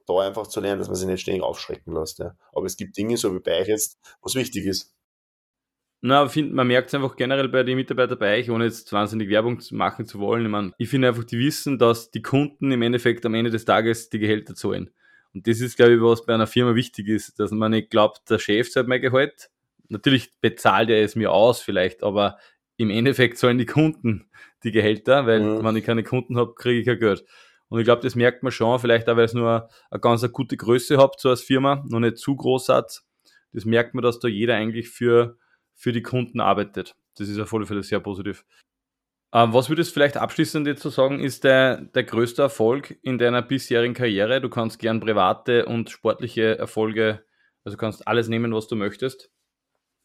[0.08, 2.36] da einfach zu lernen, dass man sich nicht ständig aufschrecken lässt, ja.
[2.54, 4.94] Aber es gibt Dinge, so wie bei euch jetzt, was wichtig ist.
[6.02, 9.30] Na, find, man merkt es einfach generell bei den Mitarbeitern bei euch, ohne jetzt wahnsinnig
[9.30, 10.46] Werbung machen zu wollen.
[10.46, 13.66] Ich, mein, ich finde einfach, die wissen, dass die Kunden im Endeffekt am Ende des
[13.66, 14.92] Tages die Gehälter zahlen.
[15.34, 18.30] Und das ist, glaube ich, was bei einer Firma wichtig ist, dass man nicht glaubt,
[18.30, 19.50] der Chef zahlt mein Gehalt.
[19.90, 22.38] Natürlich bezahlt er es mir aus vielleicht, aber
[22.78, 24.30] im Endeffekt zahlen die Kunden
[24.64, 25.64] die Gehälter, weil mhm.
[25.64, 27.26] wenn ich keine Kunden habe, kriege ich kein Geld.
[27.70, 30.32] Und ich glaube, das merkt man schon, vielleicht auch, weil es nur eine ganz eine
[30.32, 33.02] gute Größe habt, so als Firma, noch nicht zu groß hat.
[33.52, 35.38] Das merkt man, dass da jeder eigentlich für
[35.78, 36.96] für die Kunden arbeitet.
[37.18, 38.44] Das ist auf alle Fälle sehr positiv.
[39.34, 43.18] Ähm, was würdest du vielleicht abschließend jetzt so sagen, ist der, der größte Erfolg in
[43.18, 44.42] deiner bisherigen Karriere?
[44.42, 47.24] Du kannst gern private und sportliche Erfolge,
[47.64, 49.30] also kannst alles nehmen, was du möchtest.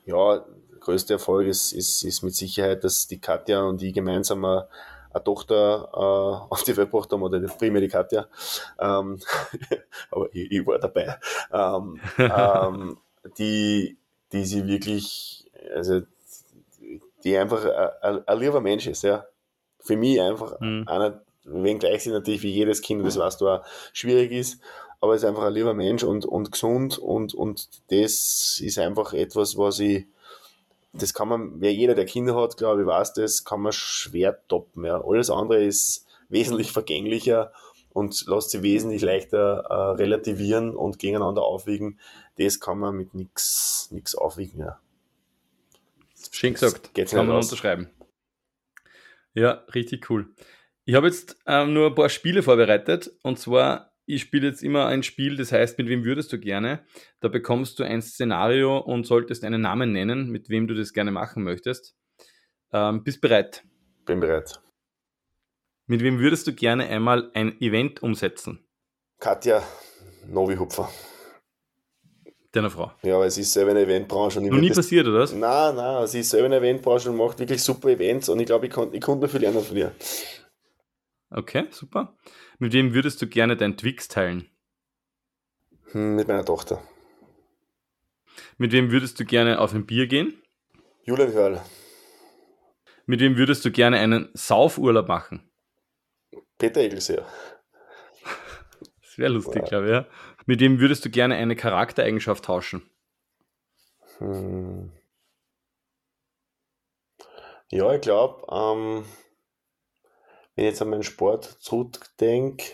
[0.04, 4.44] Ja, der größte Erfolg ist, ist, ist mit Sicherheit, dass die Katja und ich gemeinsam
[4.44, 4.68] eine,
[5.12, 5.96] eine Tochter äh,
[6.52, 8.26] auf die Welt gebracht haben, oder primär die Katja,
[8.80, 9.20] ähm,
[10.10, 11.16] aber ich, ich, war dabei,
[11.52, 12.98] ähm, ähm,
[13.38, 13.96] die,
[14.32, 15.41] die sie wirklich
[15.74, 16.02] also
[17.24, 17.64] die einfach
[18.02, 19.24] ein, ein lieber Mensch ist, ja.
[19.80, 20.84] Für mich einfach mhm.
[20.86, 24.60] einer, wenngleich sie natürlich wie jedes Kind, das weißt du auch, schwierig ist,
[25.00, 29.56] aber ist einfach ein lieber Mensch und, und gesund und, und das ist einfach etwas,
[29.56, 30.06] was ich,
[30.92, 34.38] das kann man, wer jeder, der Kinder hat, glaube ich, weiß das, kann man schwer
[34.48, 35.02] toppen, ja.
[35.02, 37.52] Alles andere ist wesentlich vergänglicher
[37.92, 41.98] und lässt sich wesentlich leichter äh, relativieren und gegeneinander aufwiegen.
[42.38, 44.78] Das kann man mit nichts aufwiegen, ja.
[46.32, 46.94] Schön gesagt.
[46.94, 47.46] Geht's Kann man raus.
[47.46, 47.90] unterschreiben.
[49.34, 50.34] Ja, richtig cool.
[50.84, 53.10] Ich habe jetzt ähm, nur ein paar Spiele vorbereitet.
[53.22, 56.84] Und zwar, ich spiele jetzt immer ein Spiel, das heißt, mit wem würdest du gerne?
[57.20, 61.12] Da bekommst du ein Szenario und solltest einen Namen nennen, mit wem du das gerne
[61.12, 61.94] machen möchtest.
[62.72, 63.64] Ähm, bist bereit?
[64.06, 64.60] Bin bereit.
[65.86, 68.64] Mit wem würdest du gerne einmal ein Event umsetzen?
[69.18, 69.62] Katja
[70.26, 70.90] Novi-Hupfer
[72.52, 72.92] deiner Frau.
[73.02, 74.38] Ja, weil sie ist selber in der Eventbranche.
[74.38, 75.32] Und Noch nie passiert, oder was?
[75.32, 78.46] Nein, nein, sie ist selber in der Eventbranche und macht wirklich super Events und ich
[78.46, 79.92] glaube, ich, ich konnte viel lernen von ihr.
[81.30, 82.14] Okay, super.
[82.58, 84.48] Mit wem würdest du gerne dein Twix teilen?
[85.92, 86.82] Hm, mit meiner Tochter.
[88.58, 90.42] Mit wem würdest du gerne auf ein Bier gehen?
[91.04, 91.60] Julian Hörl.
[93.06, 95.50] Mit wem würdest du gerne einen Saufurlaub machen?
[96.58, 97.26] Peter Egelseer.
[99.00, 99.68] Das wäre lustig, wow.
[99.68, 99.92] glaube ich.
[99.92, 100.06] Ja.
[100.46, 102.82] Mit wem würdest du gerne eine Charaktereigenschaft tauschen?
[104.18, 104.92] Hm.
[107.70, 109.04] Ja, ich glaube, ähm,
[110.54, 112.64] wenn ich jetzt an meinen Sport zurückdenke,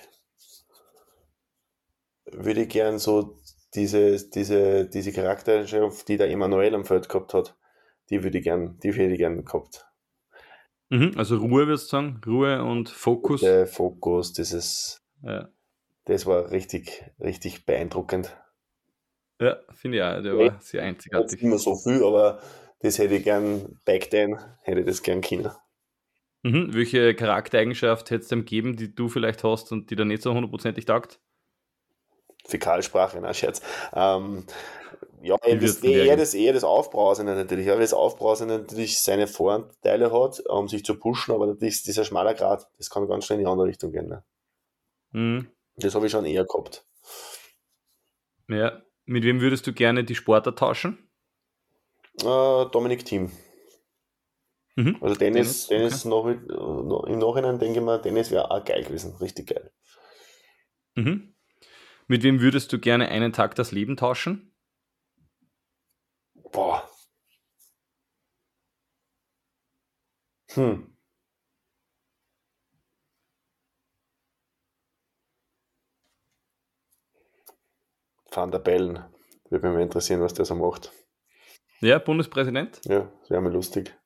[2.25, 3.41] würde ich gern so
[3.75, 7.57] diese, diese, diese Charaktereigenschaft, die der Emanuel am Feld gehabt hat,
[8.11, 9.87] die würde ich gern, die hätte ich gern gehabt.
[10.91, 13.43] Mhm, also Ruhe würdest du sagen, Ruhe und Fokus.
[13.43, 15.49] Der Fokus, dieses, ja.
[16.09, 18.37] Das war richtig, richtig beeindruckend.
[19.41, 21.33] Ja, finde ich auch, der war sehr einzigartig.
[21.33, 22.41] Nicht immer so viel, aber
[22.81, 25.51] das hätte ich gern, back then, hätte ich das gern können.
[26.43, 30.23] Mhm, welche Charaktereigenschaft hättest du ihm geben, die du vielleicht hast und die da nicht
[30.23, 31.21] so hundertprozentig taugt?
[32.47, 33.61] Fäkalsprache, na Scherz.
[33.93, 34.45] Ähm,
[35.21, 37.67] ja, das, eher, das, eher das Aufbrausende natürlich.
[37.67, 42.05] Ja, das Aufbrausende natürlich seine Vorteile hat, um sich zu pushen, aber das ist dieser
[42.05, 44.09] schmaler Grad, das kann ganz schnell in die andere Richtung gehen.
[44.09, 44.25] Ne?
[45.13, 45.49] Mhm.
[45.79, 46.85] Das habe ich schon eher gehabt.
[48.49, 51.11] Ja, mit wem würdest du gerne die Sportler tauschen?
[52.21, 53.31] Äh, Dominik Thiem.
[54.77, 54.99] Mhm.
[55.01, 56.37] Also Dennis, Dennis, okay.
[56.47, 59.73] noch, im Nachhinein denke ich mir, Dennis wäre auch geil gewesen, richtig geil.
[60.95, 61.35] Mhm.
[62.07, 64.55] Mit wem würdest du gerne einen Tag das Leben tauschen?
[66.53, 66.89] Boah.
[70.55, 70.98] Hm.
[78.39, 79.05] Van der Bellen.
[79.51, 80.93] Würde mich mal interessieren, was der so macht.
[81.81, 82.81] Ja, Bundespräsident?
[82.85, 83.97] Ja, das wäre mal lustig.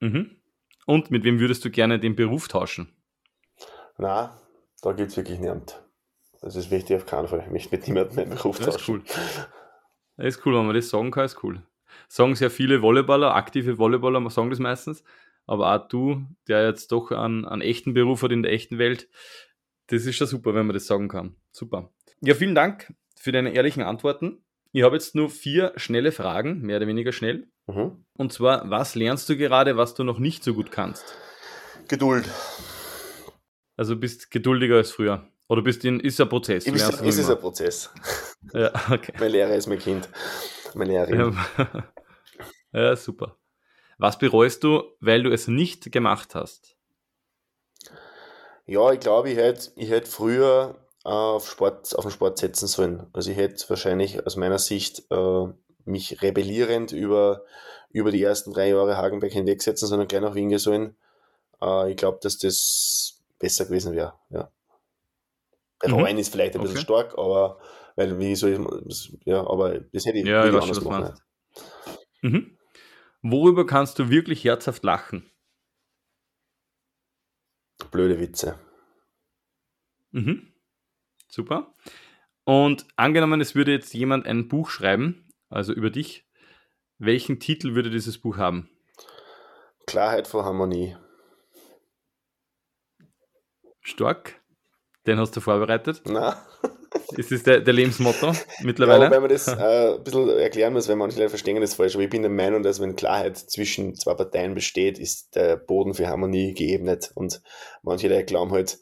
[0.00, 0.36] Mhm.
[0.86, 2.94] Und mit wem würdest du gerne den Beruf tauschen?
[3.96, 4.38] Na,
[4.82, 5.82] da gibt es wirklich niemand.
[6.42, 7.40] Das ist wichtig auf keinen Fall.
[7.40, 8.66] Ich möchte mit niemandem meinen Beruf tauschen.
[8.66, 9.02] Das ist cool.
[10.16, 11.62] Das ist cool, wenn man das sagen kann, ist cool.
[12.08, 15.02] Sagen sehr viele Volleyballer, aktive Volleyballer sagen das meistens,
[15.46, 19.08] aber auch du, der jetzt doch einen, einen echten Beruf hat in der echten Welt,
[19.86, 21.36] das ist schon super, wenn man das sagen kann.
[21.50, 21.90] Super.
[22.20, 24.44] Ja, vielen Dank für deine ehrlichen Antworten.
[24.72, 27.48] Ich habe jetzt nur vier schnelle Fragen, mehr oder weniger schnell.
[27.66, 28.04] Mhm.
[28.16, 31.16] Und zwar, was lernst du gerade, was du noch nicht so gut kannst?
[31.88, 32.28] Geduld.
[33.76, 35.28] Also bist geduldiger als früher.
[35.48, 36.66] Oder bist in, ist ein Prozess?
[36.66, 37.90] Ich ist, ist es ein Prozess.
[38.52, 39.12] Ja, okay.
[39.18, 40.08] Mein Lehrer ist mein Kind.
[40.74, 41.36] Meine Lehrerin.
[41.56, 41.92] Ja.
[42.72, 43.38] ja, super.
[43.98, 46.76] Was bereust du, weil du es nicht gemacht hast?
[48.66, 53.06] Ja, ich glaube, ich hätte ich hätt früher auf, Sport, auf den Sport setzen sollen.
[53.12, 55.46] Also ich hätte wahrscheinlich aus meiner Sicht äh,
[55.84, 57.44] mich rebellierend über,
[57.90, 60.96] über die ersten drei Jahre Hagenbeck hinwegsetzen, sondern gleich nach Wien gehen sollen.
[61.62, 64.14] Äh, ich glaube, dass das besser gewesen wäre.
[64.30, 64.50] Ja.
[65.80, 66.20] Bereuen mhm.
[66.20, 66.68] ist vielleicht ein okay.
[66.68, 67.58] bisschen stark, aber
[67.96, 71.22] weil wie soll ich, ja, aber das hätte ich ja, ich anders gemacht.
[72.22, 72.56] Mhm.
[73.22, 75.30] Worüber kannst du wirklich herzhaft lachen?
[77.90, 78.58] Blöde Witze.
[80.10, 80.47] Mhm.
[81.28, 81.74] Super.
[82.44, 86.26] Und angenommen, es würde jetzt jemand ein Buch schreiben, also über dich,
[86.98, 88.70] welchen Titel würde dieses Buch haben?
[89.86, 90.96] Klarheit vor Harmonie.
[93.80, 94.40] Stark.
[95.06, 96.02] Den hast du vorbereitet?
[96.04, 96.34] Nein.
[97.16, 99.04] Ist das der, der Lebensmotto mittlerweile?
[99.04, 101.94] Ja, weil man das äh, ein bisschen erklären muss, weil manche Leute verstehen das falsch.
[101.94, 105.94] Aber ich bin der Meinung, dass wenn Klarheit zwischen zwei Parteien besteht, ist der Boden
[105.94, 107.10] für Harmonie geebnet.
[107.14, 107.40] Und
[107.82, 108.78] manche Leute glauben halt,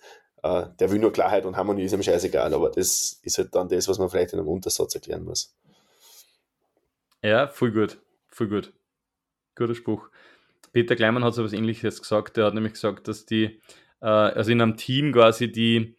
[0.46, 2.52] äh, der will nur Klarheit und Harmonie ist ihm scheißegal.
[2.54, 5.54] Aber das ist halt dann das, was man vielleicht in einem Untersatz erklären muss.
[7.22, 7.98] Ja, voll gut.
[8.28, 8.72] Voll gut.
[9.54, 10.08] Guter Spruch.
[10.72, 12.36] Peter Kleimann hat so was ähnliches gesagt.
[12.36, 13.60] Der hat nämlich gesagt, dass die,
[14.00, 15.96] äh, also in einem Team quasi die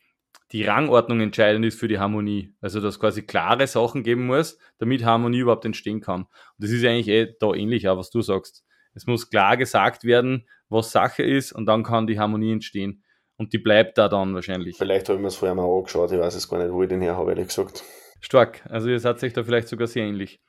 [0.51, 2.53] die Rangordnung entscheidend ist für die Harmonie.
[2.61, 6.21] Also, dass quasi klare Sachen geben muss, damit Harmonie überhaupt entstehen kann.
[6.21, 8.63] Und das ist eigentlich eh da ähnlich, auch was du sagst.
[8.93, 13.03] Es muss klar gesagt werden, was Sache ist, und dann kann die Harmonie entstehen.
[13.37, 14.77] Und die bleibt da dann wahrscheinlich.
[14.77, 16.89] Vielleicht habe ich mir es vorher mal angeschaut, ich weiß es gar nicht, wo ich
[16.89, 17.83] den her habe, ehrlich gesagt.
[18.19, 18.65] Stark.
[18.69, 20.41] Also, ihr seid euch da vielleicht sogar sehr ähnlich.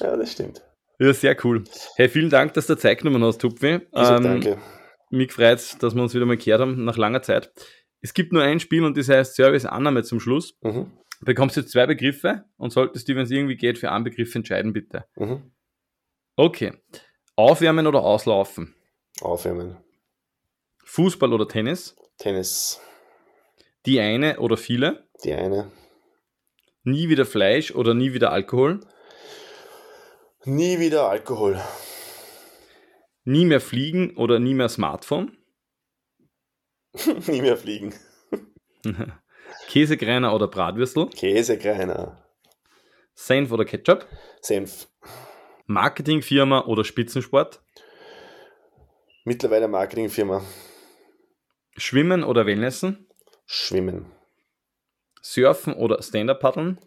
[0.00, 0.62] Ja, das stimmt.
[0.98, 1.64] Ja, sehr cool.
[1.96, 3.80] Hey, vielen Dank, dass du Zeit genommen hast, Tupfi.
[3.92, 4.58] Also, ähm, danke.
[5.10, 7.50] Mich freut dass wir uns wieder mal gehört haben nach langer Zeit.
[8.02, 10.58] Es gibt nur ein Spiel und das heißt Service-Annahme zum Schluss.
[10.62, 10.92] Mhm.
[11.20, 14.34] Du bekommst jetzt zwei Begriffe und solltest du, wenn es irgendwie geht, für einen Begriff
[14.34, 15.04] entscheiden, bitte.
[15.16, 15.52] Mhm.
[16.36, 16.72] Okay.
[17.36, 18.74] Aufwärmen oder auslaufen?
[19.20, 19.76] Aufwärmen.
[20.84, 21.96] Fußball oder Tennis?
[22.20, 22.78] Tennis.
[23.86, 25.08] Die eine oder viele?
[25.24, 25.72] Die eine.
[26.84, 28.80] Nie wieder Fleisch oder nie wieder Alkohol?
[30.44, 31.58] Nie wieder Alkohol.
[33.24, 35.38] Nie mehr fliegen oder nie mehr Smartphone?
[37.26, 37.94] Nie mehr fliegen.
[39.68, 41.08] Käsekreiner oder Bratwürstel?
[41.08, 42.22] Käsekreiner.
[43.14, 44.06] Senf oder Ketchup?
[44.42, 44.88] Senf.
[45.66, 47.62] Marketingfirma oder Spitzensport?
[49.24, 50.42] Mittlerweile Marketingfirma.
[51.76, 53.06] Schwimmen oder Wellnessen?
[53.46, 54.10] Schwimmen.
[55.22, 56.78] Surfen oder Stand-up-Paddeln?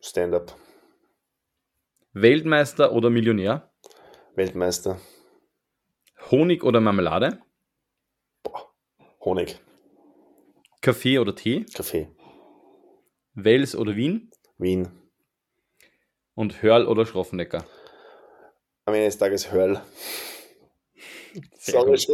[0.00, 0.56] Stand-up.
[2.12, 3.70] Weltmeister oder Millionär?
[4.34, 5.00] Weltmeister.
[6.30, 7.40] Honig oder Marmelade?
[8.42, 8.72] Boah.
[9.20, 9.58] Honig.
[10.80, 11.66] Kaffee oder Tee?
[11.74, 12.08] Kaffee.
[13.34, 14.30] Wels oder Wien?
[14.56, 14.88] Wien.
[16.34, 17.66] Und Hörl oder Schroffendecker?
[18.84, 19.82] Am Ende des Tages Hörl.
[21.58, 22.06] Sehr gut.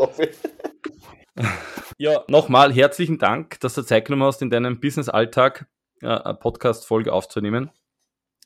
[1.98, 5.66] Ja, nochmal herzlichen Dank, dass du Zeit genommen hast, in deinem Business-Alltag
[6.00, 7.70] äh, eine Podcast-Folge aufzunehmen.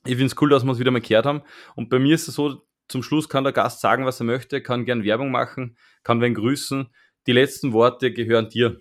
[0.05, 1.43] Ich finde es cool, dass wir es wieder mal gehört haben.
[1.74, 4.62] Und bei mir ist es so, zum Schluss kann der Gast sagen, was er möchte,
[4.62, 6.89] kann gern Werbung machen, kann wen grüßen.
[7.26, 8.78] Die letzten Worte gehören dir.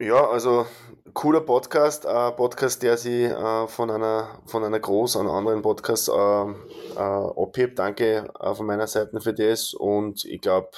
[0.00, 0.66] Ja, also
[1.12, 6.08] cooler Podcast, ein Podcast, der sich äh, von einer von einer groß an anderen Podcast
[6.08, 7.78] äh, äh, abhebt.
[7.78, 10.70] Danke äh, von meiner Seite für das und ich glaube,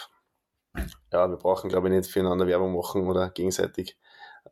[1.13, 3.99] ja, wir brauchen glaube ich nicht füreinander Werbung machen oder gegenseitig.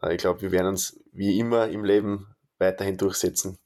[0.02, 3.58] Äh, ich glaube, wir werden uns wie immer im Leben weiterhin durchsetzen.